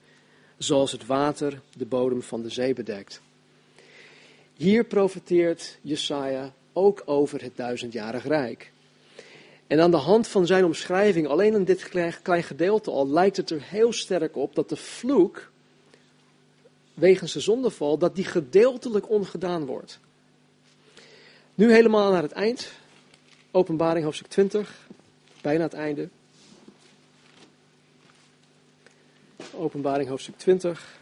[0.58, 3.22] zoals het water de bodem van de zee bedekt.
[4.54, 8.72] Hier profeteert Jesaja ook over het duizendjarig rijk.
[9.68, 11.90] En aan de hand van zijn omschrijving, alleen in dit
[12.22, 15.51] klein gedeelte al, lijkt het er heel sterk op dat de vloek,
[16.94, 20.00] wegens de zondeval, dat die gedeeltelijk ongedaan wordt.
[21.56, 22.72] Nu helemaal naar het eind,
[23.52, 24.88] openbaring hoofdstuk 20,
[25.42, 26.10] bijna het einde.
[29.54, 31.00] Openbaring hoofdstuk 20.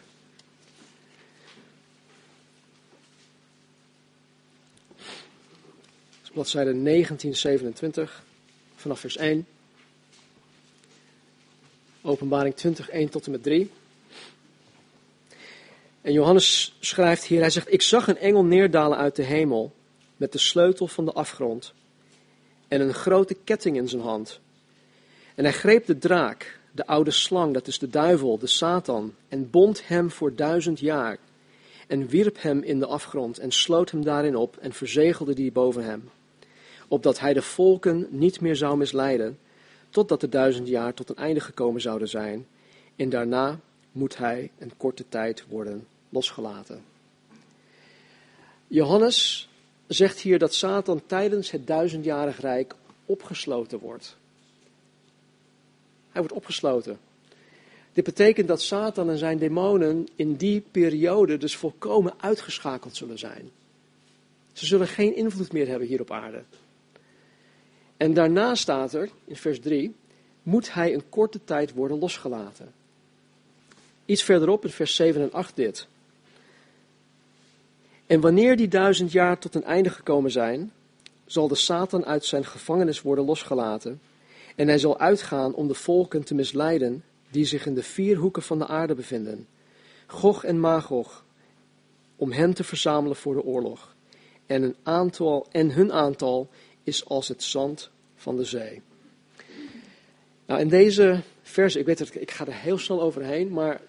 [6.33, 8.23] Bladzijde 1927
[8.75, 9.47] vanaf vers 1.
[12.01, 13.71] Openbaring 20, 1 tot en met 3.
[16.09, 19.73] En Johannes schrijft hier, hij zegt, ik zag een engel neerdalen uit de hemel
[20.17, 21.73] met de sleutel van de afgrond
[22.67, 24.39] en een grote ketting in zijn hand.
[25.35, 29.49] En hij greep de draak, de oude slang, dat is de duivel, de Satan, en
[29.49, 31.17] bond hem voor duizend jaar
[31.87, 35.83] en wierp hem in de afgrond en sloot hem daarin op en verzegelde die boven
[35.83, 36.09] hem
[36.87, 39.39] opdat hij de volken niet meer zou misleiden,
[39.89, 42.47] totdat de duizend jaar tot een einde gekomen zouden zijn.
[42.95, 43.59] En daarna
[43.91, 46.83] moet hij een korte tijd worden losgelaten.
[48.67, 49.49] Johannes
[49.87, 54.17] zegt hier dat Satan tijdens het duizendjarig rijk opgesloten wordt.
[56.11, 56.99] Hij wordt opgesloten.
[57.93, 63.49] Dit betekent dat Satan en zijn demonen in die periode dus volkomen uitgeschakeld zullen zijn.
[64.53, 66.43] Ze zullen geen invloed meer hebben hier op aarde.
[67.97, 69.95] En daarna staat er, in vers 3,
[70.43, 72.73] moet hij een korte tijd worden losgelaten.
[74.05, 75.87] Iets verderop in vers 7 en 8 dit.
[78.09, 80.71] En wanneer die duizend jaar tot een einde gekomen zijn,
[81.25, 84.01] zal de Satan uit zijn gevangenis worden losgelaten.
[84.55, 88.41] En hij zal uitgaan om de volken te misleiden die zich in de vier hoeken
[88.41, 89.47] van de aarde bevinden.
[90.05, 91.25] Gog en Magog,
[92.15, 93.95] om hen te verzamelen voor de oorlog.
[94.45, 96.49] En, een aantal, en hun aantal
[96.83, 98.81] is als het zand van de zee.
[100.45, 103.81] Nou, in deze vers, ik weet dat ik ga er heel snel overheen, maar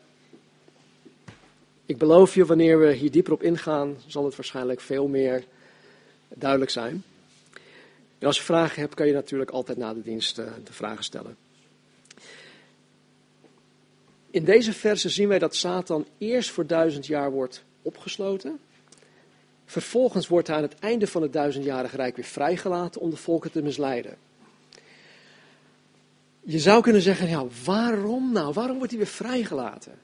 [1.90, 5.44] ik beloof je, wanneer we hier dieper op ingaan, zal het waarschijnlijk veel meer
[6.28, 7.04] duidelijk zijn.
[8.18, 11.04] En als je vragen hebt, kan je natuurlijk altijd na de dienst uh, de vragen
[11.04, 11.36] stellen.
[14.30, 18.60] In deze verse zien wij dat Satan eerst voor duizend jaar wordt opgesloten.
[19.64, 23.50] Vervolgens wordt hij aan het einde van het duizendjarige rijk weer vrijgelaten om de volken
[23.50, 24.16] te misleiden.
[26.40, 28.52] Je zou kunnen zeggen, ja, waarom nou?
[28.52, 29.98] Waarom wordt hij weer vrijgelaten?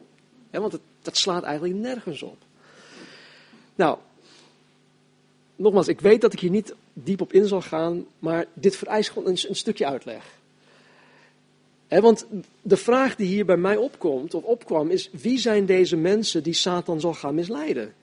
[0.51, 2.37] want het, dat slaat eigenlijk nergens op.
[3.75, 3.99] Nou,
[5.57, 9.11] nogmaals, ik weet dat ik hier niet diep op in zal gaan, maar dit vereist
[9.11, 10.25] gewoon een, stukje uitleg.
[11.89, 12.27] want
[12.63, 16.53] de vraag die hier bij mij opkomt, of opkwam, is: wie zijn deze mensen die
[16.53, 17.95] Satan zal gaan misleiden?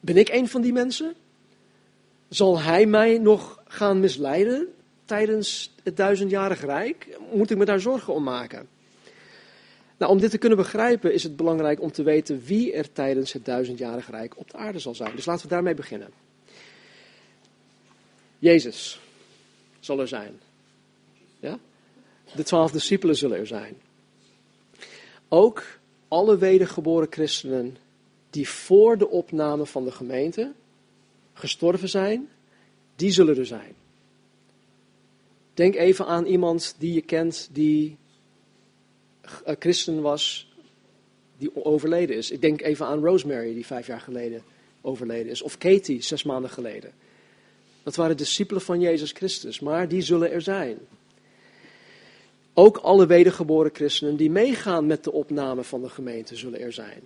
[0.00, 1.14] Ben ik een van die mensen?
[2.28, 4.68] Zal hij mij nog gaan misleiden
[5.04, 7.18] tijdens het duizendjarig rijk?
[7.32, 8.68] Moet ik me daar zorgen om maken?
[9.96, 13.32] Nou, om dit te kunnen begrijpen is het belangrijk om te weten wie er tijdens
[13.32, 15.16] het duizendjarig rijk op de aarde zal zijn.
[15.16, 16.10] Dus laten we daarmee beginnen.
[18.38, 19.00] Jezus
[19.80, 20.40] zal er zijn.
[21.40, 21.58] Ja?
[22.34, 23.76] De twaalf discipelen zullen er zijn.
[25.28, 25.64] Ook
[26.08, 27.76] alle wedergeboren christenen
[28.30, 30.52] die voor de opname van de gemeente
[31.32, 32.28] gestorven zijn,
[32.96, 33.74] die zullen er zijn.
[35.54, 37.96] Denk even aan iemand die je kent die
[39.58, 40.52] christen was,
[41.38, 42.30] die overleden is.
[42.30, 44.42] Ik denk even aan Rosemary, die vijf jaar geleden
[44.80, 45.42] overleden is.
[45.42, 46.92] Of Katie, zes maanden geleden.
[47.82, 50.78] Dat waren discipelen van Jezus Christus, maar die zullen er zijn.
[52.54, 57.00] Ook alle wedergeboren christenen die meegaan met de opname van de gemeente zullen er zijn.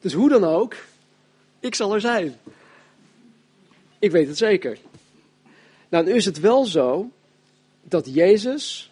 [0.00, 0.74] Dus hoe dan ook,
[1.60, 2.36] ik zal er zijn.
[3.98, 4.78] Ik weet het zeker.
[5.88, 7.10] Nou, nu is het wel zo
[7.82, 8.90] dat Jezus,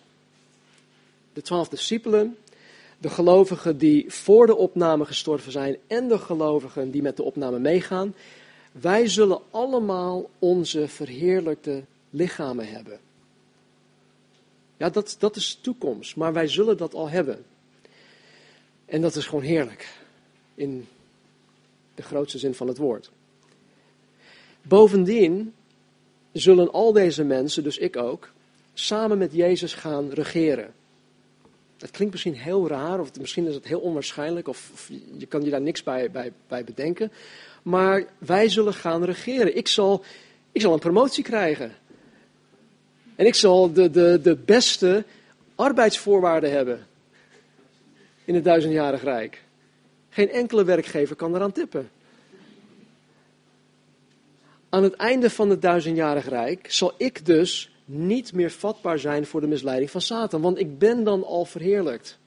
[1.35, 2.37] de twaalf discipelen,
[2.99, 7.59] de gelovigen die voor de opname gestorven zijn en de gelovigen die met de opname
[7.59, 8.15] meegaan,
[8.73, 13.01] wij zullen allemaal onze verheerlijkte lichamen hebben.
[14.77, 17.45] Ja, dat, dat is toekomst, maar wij zullen dat al hebben.
[18.87, 19.99] En dat is gewoon heerlijk,
[20.55, 20.87] in
[21.95, 23.11] de grootste zin van het woord.
[24.63, 25.55] Bovendien
[26.33, 28.31] zullen al deze mensen, dus ik ook,
[28.75, 30.75] samen met Jezus gaan regeren.
[31.85, 35.43] Dat klinkt misschien heel raar, of misschien is het heel onwaarschijnlijk, of, of je kan
[35.43, 37.13] je daar niks bij, bij, bij bedenken.
[37.63, 39.57] Maar wij zullen gaan regeren.
[39.57, 40.05] Ik zal,
[40.53, 41.73] ik zal een promotie krijgen.
[43.17, 45.05] En ik zal de, de, de beste
[45.55, 46.87] arbeidsvoorwaarden hebben
[48.25, 49.43] in het duizendjarig rijk.
[50.11, 51.91] Geen enkele werkgever kan eraan tippen.
[54.69, 59.41] Aan het einde van het duizendjarig rijk zal ik dus niet meer vatbaar zijn voor
[59.41, 62.19] de misleiding van Satan, want ik ben dan al verheerlijkt.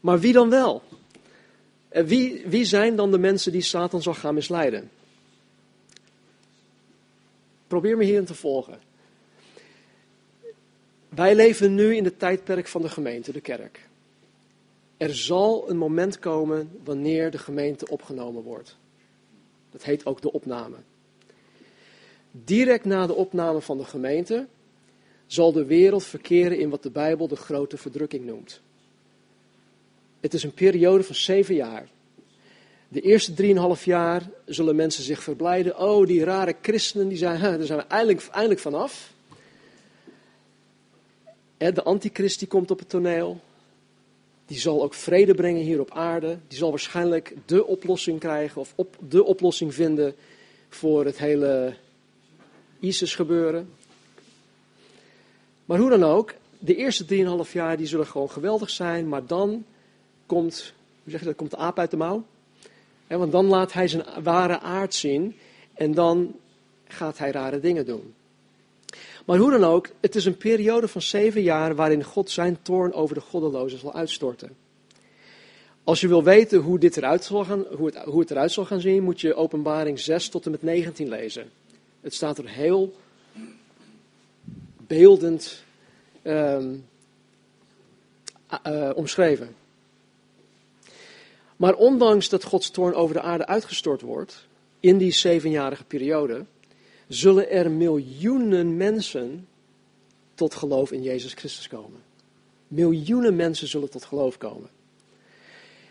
[0.00, 0.82] Maar wie dan wel?
[1.88, 4.90] Wie, wie zijn dan de mensen die Satan zal gaan misleiden?
[7.66, 8.78] Probeer me hierin te volgen.
[11.08, 13.88] Wij leven nu in het tijdperk van de gemeente, de kerk.
[14.96, 18.76] Er zal een moment komen wanneer de gemeente opgenomen wordt.
[19.70, 20.76] Dat heet ook de opname.
[22.44, 24.46] Direct na de opname van de gemeente
[25.26, 28.60] zal de wereld verkeren in wat de Bijbel de grote verdrukking noemt.
[30.20, 31.88] Het is een periode van zeven jaar.
[32.88, 35.78] De eerste drieënhalf jaar zullen mensen zich verblijden.
[35.78, 39.12] Oh, die rare christenen, die zijn, daar zijn we eindelijk, eindelijk vanaf.
[41.56, 43.40] De antichrist die komt op het toneel.
[44.46, 46.38] Die zal ook vrede brengen hier op aarde.
[46.48, 50.14] Die zal waarschijnlijk de oplossing krijgen of op de oplossing vinden
[50.68, 51.74] voor het hele
[52.80, 53.68] ISIS gebeuren.
[55.64, 57.04] Maar hoe dan ook, de eerste
[57.46, 59.64] 3,5 jaar die zullen gewoon geweldig zijn, maar dan
[60.26, 62.24] komt, hoe zeg je dat, komt de aap uit de mouw.
[63.06, 65.36] want dan laat hij zijn ware aard zien
[65.74, 66.34] en dan
[66.88, 68.14] gaat hij rare dingen doen.
[69.24, 72.92] Maar hoe dan ook, het is een periode van zeven jaar waarin God zijn toorn
[72.92, 74.56] over de goddelozen zal uitstorten.
[75.84, 78.64] Als je wil weten hoe, dit eruit zal gaan, hoe, het, hoe het eruit zal
[78.64, 81.50] gaan zien, moet je openbaring 6 tot en met 19 lezen.
[82.06, 82.94] Het staat er heel
[84.86, 85.62] beeldend
[86.22, 86.86] um,
[88.66, 89.56] uh, omschreven.
[91.56, 94.46] Maar ondanks dat Gods toorn over de aarde uitgestort wordt,
[94.80, 96.44] in die zevenjarige periode,
[97.08, 99.48] zullen er miljoenen mensen
[100.34, 102.00] tot geloof in Jezus Christus komen.
[102.68, 104.70] Miljoenen mensen zullen tot geloof komen.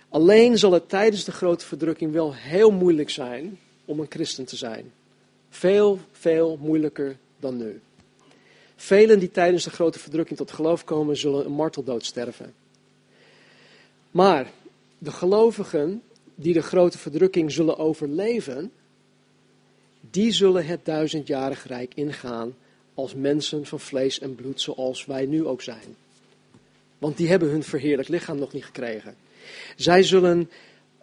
[0.10, 4.56] Alleen zal het tijdens de grote verdrukking wel heel moeilijk zijn om een christen te
[4.56, 4.92] zijn.
[5.56, 7.82] Veel, veel moeilijker dan nu.
[8.76, 12.54] Velen die tijdens de grote verdrukking tot geloof komen, zullen een marteldood sterven.
[14.12, 14.52] Maar
[14.98, 16.02] de gelovigen
[16.36, 18.72] die de grote verdrukking zullen overleven,
[20.00, 22.56] die zullen het duizendjarig rijk ingaan
[22.94, 25.96] als mensen van vlees en bloed zoals wij nu ook zijn.
[26.98, 29.16] Want die hebben hun verheerlijk lichaam nog niet gekregen.
[29.76, 30.50] Zij zullen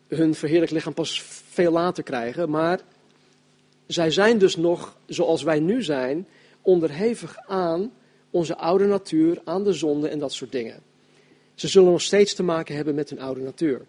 [0.08, 2.80] hun verheerlijk lichaam pas veel later krijgen, maar
[3.86, 6.26] zij zijn dus nog, zoals wij nu zijn,
[6.62, 7.92] onderhevig aan
[8.30, 10.82] onze oude natuur, aan de zonde en dat soort dingen.
[11.54, 13.80] Ze zullen nog steeds te maken hebben met hun oude natuur.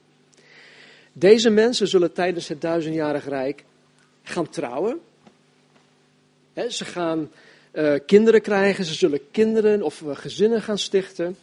[1.14, 3.64] Deze mensen zullen tijdens het duizendjarig rijk
[4.24, 5.00] gaan trouwen.
[6.70, 7.32] ze gaan
[7.74, 11.38] uh, kinderen krijgen, ze zullen kinderen of uh, gezinnen gaan stichten.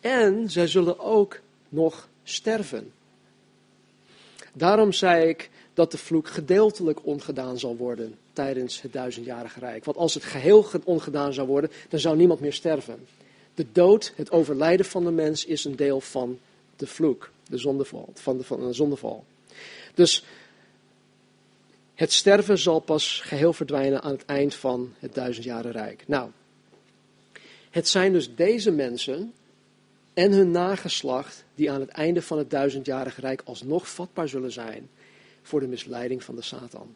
[0.00, 2.92] En zij zullen ook nog sterven.
[4.52, 9.84] Daarom zei ik dat de vloek gedeeltelijk ongedaan zal worden tijdens het duizendjarige rijk.
[9.84, 13.06] Want als het geheel ongedaan zou worden, dan zou niemand meer sterven.
[13.54, 16.38] De dood, het overlijden van de mens, is een deel van
[16.76, 19.24] de vloek, de zondeval, van de, van de zondeval.
[19.94, 20.24] Dus
[21.94, 26.04] het sterven zal pas geheel verdwijnen aan het eind van het duizendjarige rijk.
[26.06, 26.30] Nou,
[27.70, 29.32] het zijn dus deze mensen
[30.14, 34.88] en hun nageslacht die aan het einde van het duizendjarige rijk alsnog vatbaar zullen zijn
[35.46, 36.94] voor de misleiding van de Satan.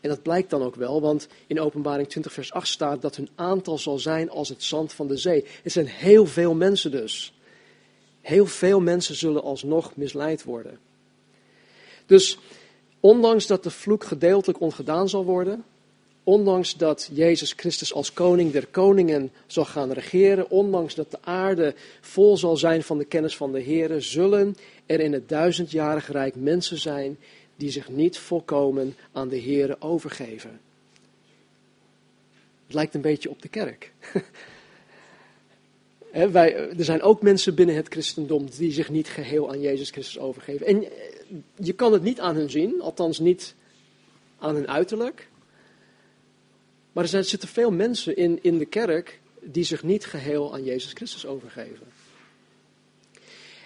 [0.00, 3.28] En dat blijkt dan ook wel, want in Openbaring 20, vers 8 staat dat hun
[3.34, 5.44] aantal zal zijn als het zand van de zee.
[5.62, 7.32] Het zijn heel veel mensen dus.
[8.20, 10.78] Heel veel mensen zullen alsnog misleid worden.
[12.06, 12.38] Dus
[13.00, 15.64] ondanks dat de vloek gedeeltelijk ongedaan zal worden,
[16.24, 21.74] ondanks dat Jezus Christus als koning der koningen zal gaan regeren, ondanks dat de aarde
[22.00, 24.56] vol zal zijn van de kennis van de Heer, zullen
[24.86, 27.18] er in het duizendjarige rijk mensen zijn
[27.58, 30.60] die zich niet volkomen aan de Heer overgeven.
[32.66, 33.92] Het lijkt een beetje op de kerk.
[36.10, 40.18] wij, er zijn ook mensen binnen het christendom die zich niet geheel aan Jezus Christus
[40.18, 40.66] overgeven.
[40.66, 40.90] En eh,
[41.56, 43.54] je kan het niet aan hun zien, althans niet
[44.38, 45.28] aan hun uiterlijk.
[46.92, 50.64] Maar er, er zitten veel mensen in, in de kerk die zich niet geheel aan
[50.64, 51.86] Jezus Christus overgeven.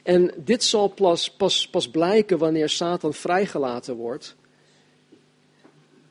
[0.02, 4.36] En dit zal pas, pas, pas blijken wanneer Satan vrijgelaten wordt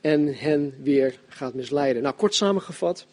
[0.02, 2.02] en hen weer gaat misleiden.
[2.02, 3.06] Nou, kort samengevat.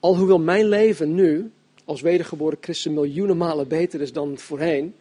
[0.00, 1.52] Alhoewel mijn leven nu
[1.84, 4.94] als wedergeboren christen miljoenen malen beter is dan voorheen,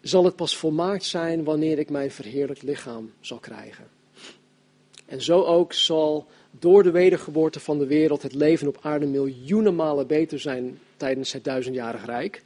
[0.00, 3.86] zal het pas volmaakt zijn wanneer ik mijn verheerlijk lichaam zal krijgen.
[5.06, 9.74] En zo ook zal door de wedergeboorte van de wereld het leven op aarde miljoenen
[9.74, 12.42] malen beter zijn tijdens het duizendjarig rijk.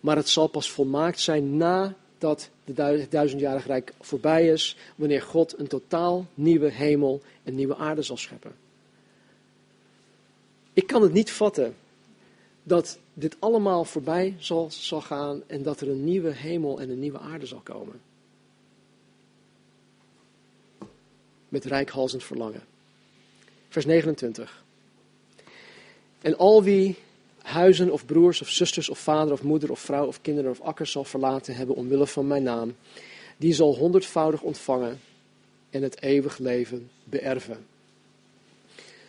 [0.00, 5.66] Maar het zal pas volmaakt zijn nadat het duizendjarig rijk voorbij is, wanneer God een
[5.66, 8.52] totaal nieuwe hemel en nieuwe aarde zal scheppen.
[10.72, 11.76] Ik kan het niet vatten
[12.62, 16.98] dat dit allemaal voorbij zal, zal gaan en dat er een nieuwe hemel en een
[16.98, 18.00] nieuwe aarde zal komen.
[21.48, 22.62] Met rijkhalsend verlangen.
[23.68, 24.64] Vers 29.
[26.20, 26.96] En al wie
[27.42, 30.90] huizen of broers of zusters of vader of moeder of vrouw of kinderen of akkers
[30.90, 32.76] zal verlaten hebben omwille van mijn naam,
[33.36, 35.00] die zal honderdvoudig ontvangen
[35.70, 37.66] en het eeuwig leven beërven.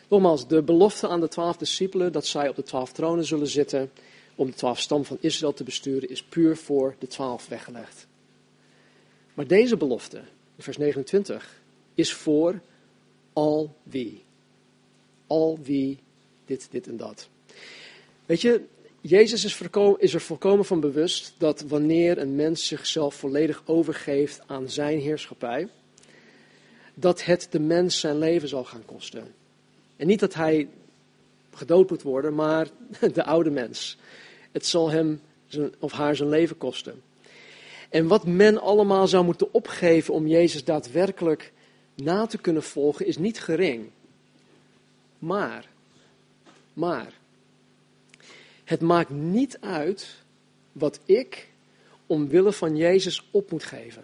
[0.08, 3.92] Nogmaals, de belofte aan de twaalf discipelen dat zij op de twaalf tronen zullen zitten
[4.36, 8.08] om de twaalf stam van Israël te besturen, is puur voor de twaalf weggelegd.
[9.34, 10.22] Maar deze belofte,
[10.58, 11.62] vers 29,
[11.94, 12.60] is voor
[13.34, 14.24] al wie.
[15.28, 16.00] Al wie
[16.46, 17.28] dit, dit en dat.
[18.30, 18.62] Weet je,
[19.02, 19.62] Jezus is,
[19.98, 25.68] is er volkomen van bewust dat wanneer een mens zichzelf volledig overgeeft aan zijn heerschappij,
[26.94, 29.34] dat het de mens zijn leven zal gaan kosten.
[29.96, 30.70] En niet dat hij
[31.54, 32.68] gedood moet worden, maar
[33.14, 33.98] de oude mens.
[34.52, 35.22] Het zal hem
[35.80, 37.02] of haar zijn leven kosten.
[37.90, 41.52] En wat men allemaal zou moeten opgeven om Jezus daadwerkelijk
[41.96, 43.90] na te kunnen volgen, is niet gering.
[45.20, 45.70] Maar,
[46.74, 47.19] maar,
[48.70, 50.16] het maakt niet uit
[50.72, 51.50] wat ik
[52.06, 54.04] omwille van Jezus op moet geven.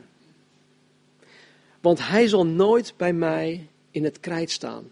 [1.82, 4.92] Want hij zal nooit bij mij in het krijt staan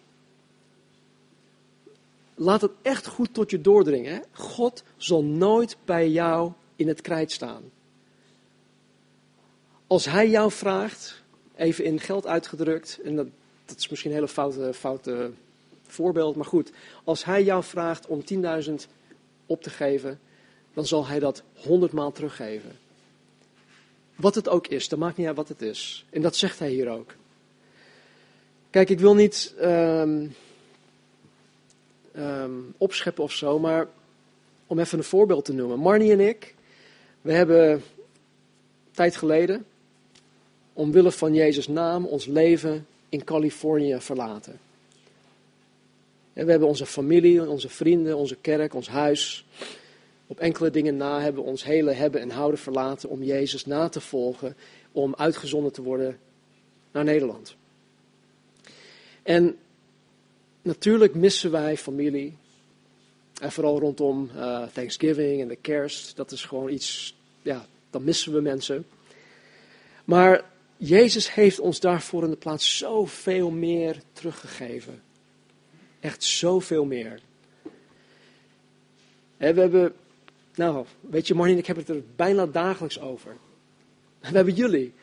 [2.35, 4.13] laat het echt goed tot je doordringen.
[4.13, 4.19] Hè?
[4.31, 7.63] God zal nooit bij jou in het krijt staan.
[9.87, 11.21] Als hij jou vraagt,
[11.55, 13.27] even in geld uitgedrukt, en dat,
[13.65, 15.31] dat is misschien een hele foute, foute
[15.87, 16.71] voorbeeld, maar goed.
[17.03, 18.73] Als hij jou vraagt om 10.000
[19.53, 20.19] op te geven,
[20.73, 22.77] dan zal hij dat honderdmaal teruggeven.
[24.15, 26.05] Wat het ook is, dat maakt niet uit wat het is.
[26.09, 27.13] En dat zegt hij hier ook.
[28.69, 30.27] Kijk, ik wil niet ehm,
[32.15, 33.87] um, opscheppen of zo, maar
[34.67, 35.79] om even een voorbeeld te noemen.
[35.79, 36.55] Marnie en ik,
[37.21, 37.83] we hebben
[38.91, 39.65] tijd geleden,
[40.73, 44.59] omwille van Jezus' naam, ons leven in Californië verlaten.
[46.33, 49.45] We hebben onze familie, onze vrienden, onze kerk, ons huis.
[50.27, 53.89] Op enkele dingen na hebben we ons hele hebben en houden verlaten om Jezus na
[53.89, 54.55] te volgen,
[54.91, 56.19] om uitgezonden te worden
[56.91, 57.55] naar Nederland.
[59.23, 59.57] En
[60.63, 62.37] Natuurlijk missen wij familie.
[63.41, 66.15] En vooral rondom uh, Thanksgiving en de kerst.
[66.15, 68.85] Dat is gewoon iets, ja, dan missen we mensen.
[70.05, 70.45] Maar
[70.77, 75.01] Jezus heeft ons daarvoor in de plaats zoveel meer teruggegeven.
[76.03, 77.19] Echt zoveel meer.
[79.37, 79.93] En we hebben,
[80.55, 83.37] nou, weet je, Marnie, ik heb het er bijna dagelijks over.
[84.19, 84.93] We hebben jullie.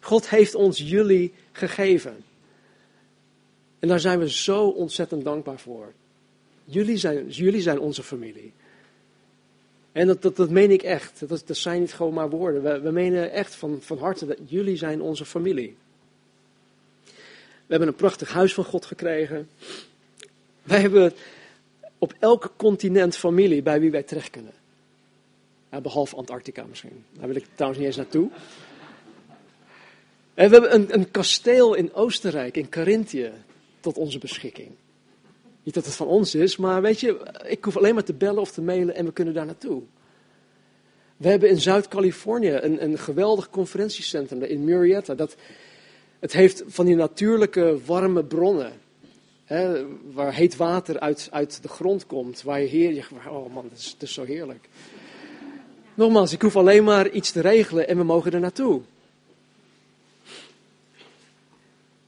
[0.00, 2.16] God heeft ons jullie gegeven.
[3.78, 5.92] En daar zijn we zo ontzettend dankbaar voor.
[6.64, 8.52] Jullie zijn, jullie zijn onze familie.
[9.92, 11.28] En dat, dat, dat meen ik echt.
[11.28, 12.62] Dat, dat zijn niet gewoon maar woorden.
[12.62, 15.76] We, we menen echt van, van harte dat jullie zijn onze familie.
[17.66, 19.48] We hebben een prachtig huis van God gekregen.
[20.64, 21.12] Wij hebben
[21.98, 24.52] op elk continent familie bij wie wij terecht kunnen.
[25.82, 27.04] behalve Antarctica misschien.
[27.18, 28.30] Daar wil ik trouwens niet eens naartoe.
[30.34, 33.32] En we hebben een, een kasteel in Oostenrijk, in Carinthië
[33.80, 34.70] tot onze beschikking.
[35.62, 38.40] Niet dat het van ons is, maar weet je, ik hoef alleen maar te bellen
[38.40, 39.82] of te mailen en we kunnen daar naartoe.
[41.16, 45.14] We hebben in Zuid-Californië een, een geweldig conferentiecentrum in Murrieta.
[45.14, 45.36] Dat,
[46.18, 48.72] het heeft van die natuurlijke warme bronnen.
[50.12, 52.42] Waar heet water uit, uit de grond komt.
[52.42, 54.68] Waar je hier, oh man, het is zo heerlijk.
[55.94, 58.80] Nogmaals, ik hoef alleen maar iets te regelen en we mogen er naartoe.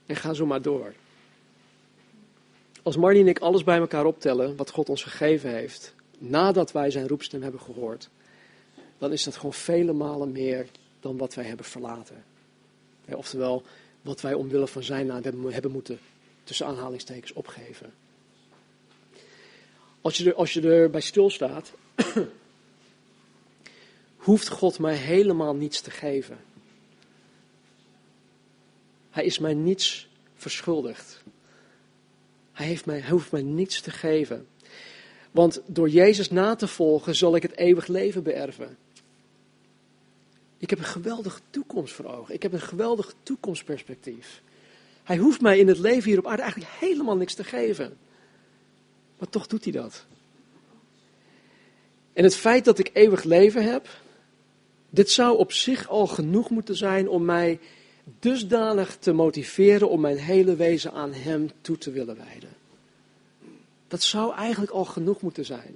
[0.07, 0.93] En ga zo maar door.
[2.83, 6.91] als Marnie en ik alles bij elkaar optellen wat God ons gegeven heeft, nadat wij
[6.91, 8.09] zijn roepstem hebben gehoord,
[8.99, 10.67] dan is dat gewoon vele malen meer
[11.01, 12.25] dan wat wij hebben verlaten.
[13.15, 13.63] Oftewel,
[14.03, 15.99] wat wij omwille van zijn naam hebben moeten,
[16.47, 17.93] tussen aanhalingstekens, opgeven.
[20.01, 21.73] Als je, er, als je erbij stilstaat,
[24.17, 26.39] hoeft God mij helemaal niets te geven.
[29.11, 31.23] Hij is mij niets verschuldigd.
[32.53, 34.47] Hij, heeft mij, hij hoeft mij niets te geven.
[35.31, 38.77] Want door Jezus na te volgen zal ik het eeuwig leven beërven.
[40.59, 42.35] Ik heb een geweldige toekomst voor ogen.
[42.35, 44.43] Ik heb een geweldig toekomstperspectief.
[45.07, 47.97] Hij hoeft mij in het leven hier op aarde eigenlijk helemaal niks te geven.
[49.19, 50.07] Maar toch doet hij dat.
[52.13, 53.89] En het feit dat ik eeuwig leven heb,
[54.91, 57.61] dit zou op zich al genoeg moeten zijn om mij
[58.19, 62.57] dusdanig te motiveren om mijn hele wezen aan Hem toe te willen wijden.
[63.89, 65.75] Dat zou eigenlijk al genoeg moeten zijn.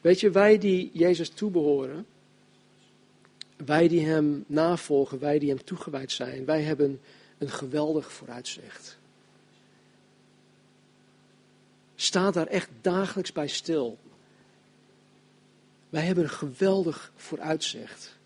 [0.00, 2.06] Weet je, wij die Jezus toebehoren,
[3.64, 7.00] wij die Hem navolgen, wij die Hem toegewijd zijn, wij hebben
[7.38, 8.98] een geweldig vooruitzicht.
[11.94, 13.98] Sta daar echt dagelijks bij stil.
[15.88, 18.16] Wij hebben een geweldig vooruitzicht.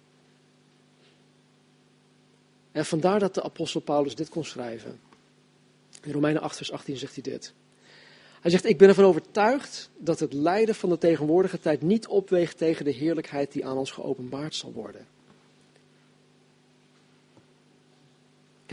[2.72, 5.00] En vandaar dat de apostel Paulus dit kon schrijven.
[6.02, 7.52] In Romeinen 8, vers 18 zegt hij dit.
[8.40, 12.58] Hij zegt, ik ben ervan overtuigd dat het lijden van de tegenwoordige tijd niet opweegt
[12.58, 15.06] tegen de heerlijkheid die aan ons geopenbaard zal worden.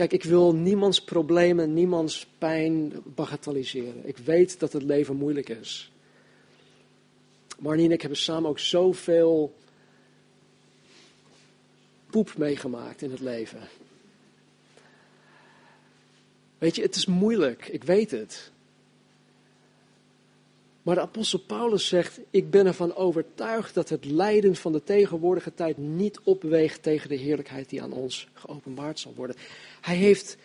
[0.00, 4.08] Kijk, ik wil niemands problemen, niemands pijn bagatelliseren.
[4.08, 5.92] Ik weet dat het leven moeilijk is.
[7.58, 9.54] Marnie en ik hebben samen ook zoveel
[12.10, 13.60] poep meegemaakt in het leven.
[16.58, 18.50] Weet je, het is moeilijk, ik weet het.
[20.82, 25.54] Maar de apostel Paulus zegt, ik ben ervan overtuigd dat het lijden van de tegenwoordige
[25.54, 29.36] tijd niet opweegt tegen de heerlijkheid die aan ons geopenbaard zal worden.
[29.80, 30.36] Hij heeft,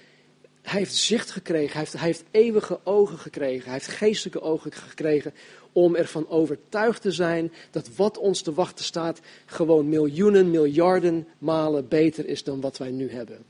[0.62, 4.72] hij heeft zicht gekregen, hij heeft, hij heeft eeuwige ogen gekregen, hij heeft geestelijke ogen
[4.72, 5.34] gekregen
[5.72, 11.88] om ervan overtuigd te zijn dat wat ons te wachten staat gewoon miljoenen, miljarden malen
[11.88, 13.46] beter is dan wat wij nu hebben.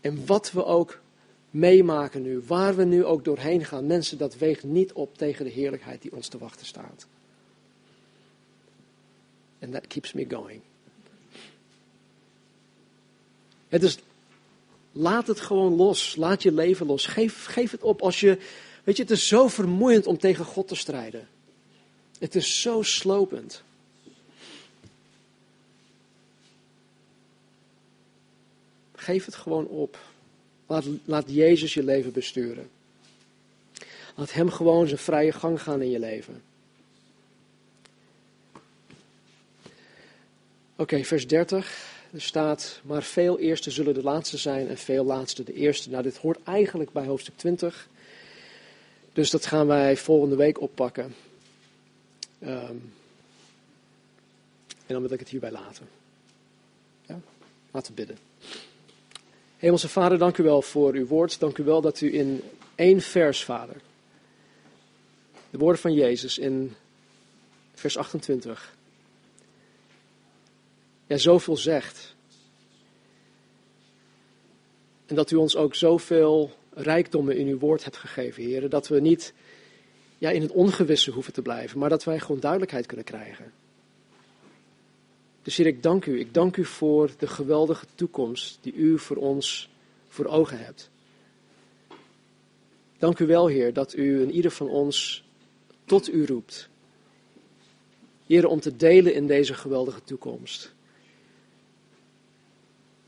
[0.00, 0.99] En wat we ook
[1.50, 5.50] meemaken nu, waar we nu ook doorheen gaan, mensen, dat weegt niet op tegen de
[5.50, 7.06] heerlijkheid die ons te wachten staat.
[9.62, 10.60] And that keeps me going.
[13.68, 13.98] Het is,
[14.92, 16.16] laat het gewoon los.
[16.16, 17.06] Laat je leven los.
[17.06, 18.38] Geef, geef het op als je,
[18.84, 21.28] weet je, het is zo vermoeiend om tegen God te strijden.
[22.18, 23.62] Het is zo slopend.
[28.94, 29.98] Geef het gewoon op.
[30.70, 32.70] Laat, laat Jezus je leven besturen.
[34.14, 36.42] Laat Hem gewoon zijn vrije gang gaan in je leven.
[40.76, 41.92] Oké, vers 30.
[42.12, 45.90] Er staat, maar veel eerste zullen de laatste zijn en veel laatste de eerste.
[45.90, 47.88] Nou, dit hoort eigenlijk bij hoofdstuk 20.
[49.12, 51.14] Dus dat gaan wij volgende week oppakken.
[52.42, 52.92] Um,
[54.86, 55.88] en dan wil ik het hierbij laten.
[57.06, 57.20] Ja?
[57.70, 58.29] Laten we bidden.
[59.60, 61.40] Hemelse Vader, dank u wel voor uw woord.
[61.40, 62.42] Dank u wel dat u in
[62.74, 63.76] één vers, Vader,
[65.50, 66.74] de woorden van Jezus in
[67.74, 68.74] vers 28,
[71.06, 72.14] ja, zoveel zegt.
[75.06, 79.00] En dat u ons ook zoveel rijkdommen in uw woord hebt gegeven, heren, dat we
[79.00, 79.32] niet
[80.18, 83.52] ja, in het ongewisse hoeven te blijven, maar dat wij gewoon duidelijkheid kunnen krijgen.
[85.42, 86.18] Dus Heer, ik dank u.
[86.18, 89.70] Ik dank u voor de geweldige toekomst die u voor ons
[90.08, 90.90] voor ogen hebt.
[92.98, 95.24] Dank u wel, Heer, dat u in ieder van ons
[95.84, 96.68] tot u roept.
[98.26, 100.74] Heer, om te delen in deze geweldige toekomst.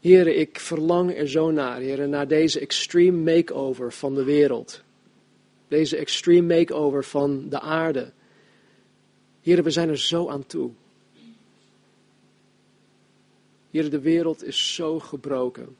[0.00, 4.82] Heer, ik verlang er zo naar, Heer, naar deze extreme makeover van de wereld.
[5.68, 8.12] Deze extreme makeover van de aarde.
[9.40, 10.70] Heer, we zijn er zo aan toe.
[13.72, 15.76] Heer, de wereld is zo gebroken.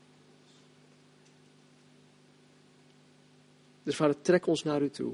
[3.83, 5.13] Dus vader, trek ons naar u toe.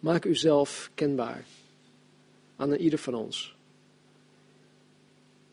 [0.00, 1.44] Maak uzelf kenbaar
[2.56, 3.56] aan ieder van ons.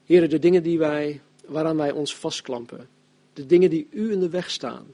[0.05, 2.89] Heer, de dingen die wij, waaraan wij ons vastklampen.
[3.33, 4.85] De dingen die u in de weg staan.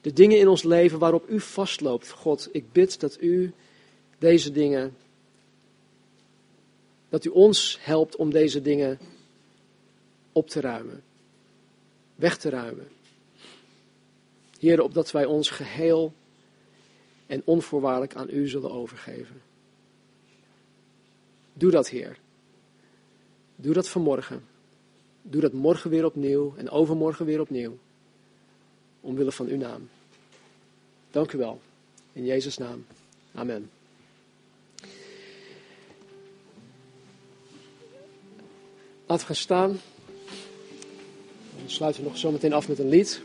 [0.00, 2.10] De dingen in ons leven waarop u vastloopt.
[2.10, 3.52] God, ik bid dat u
[4.18, 4.96] deze dingen,
[7.08, 8.98] dat u ons helpt om deze dingen
[10.34, 11.02] op te ruimen.
[12.14, 12.88] weg te ruimen.
[14.58, 16.12] Heer, opdat wij ons geheel
[17.26, 19.42] en onvoorwaardelijk aan u zullen overgeven.
[21.52, 22.18] Doe dat, Heer.
[23.56, 24.44] Doe dat vanmorgen.
[25.22, 27.78] Doe dat morgen weer opnieuw en overmorgen weer opnieuw.
[29.00, 29.88] Omwille van uw naam.
[31.10, 31.60] Dank u wel.
[32.12, 32.86] In Jezus' naam.
[33.34, 33.70] Amen.
[39.06, 39.80] Laten gaan staan.
[41.58, 43.20] Dan sluiten we nog zometeen af met een lied.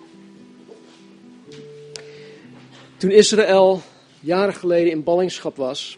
[2.97, 3.81] Toen Israël
[4.19, 5.97] jaren geleden in ballingschap was,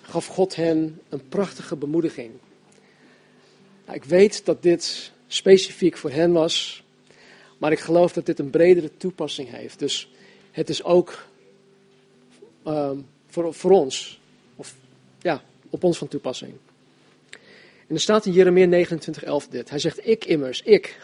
[0.00, 2.30] gaf God hen een prachtige bemoediging.
[3.84, 6.82] Nou, ik weet dat dit specifiek voor hen was,
[7.58, 9.78] maar ik geloof dat dit een bredere toepassing heeft.
[9.78, 10.08] Dus
[10.50, 11.26] het is ook
[12.62, 14.20] ehm, voor, voor ons,
[14.56, 14.74] of
[15.20, 16.52] ja, op ons van toepassing.
[17.86, 19.70] En er staat in Jeremia 29:11 dit.
[19.70, 20.98] Hij zegt, ik immers, ik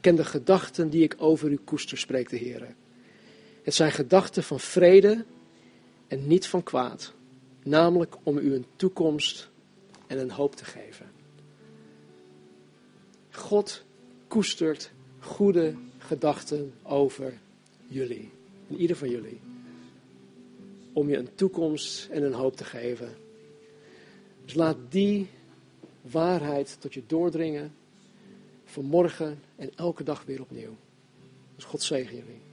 [0.00, 2.74] ken de gedachten die ik over u koester, spreekt de Heer.
[3.62, 5.24] Het zijn gedachten van vrede
[6.06, 7.12] en niet van kwaad.
[7.62, 9.48] Namelijk om u een toekomst
[10.06, 11.10] en een hoop te geven.
[13.30, 13.84] God
[14.28, 17.32] koestert goede gedachten over
[17.86, 18.30] jullie.
[18.68, 19.40] En ieder van jullie.
[20.92, 23.16] Om je een toekomst en een hoop te geven.
[24.44, 25.28] Dus laat die
[26.02, 27.74] waarheid tot je doordringen.
[28.64, 30.76] Vanmorgen en elke dag weer opnieuw.
[31.54, 32.49] Dus God zegen jullie.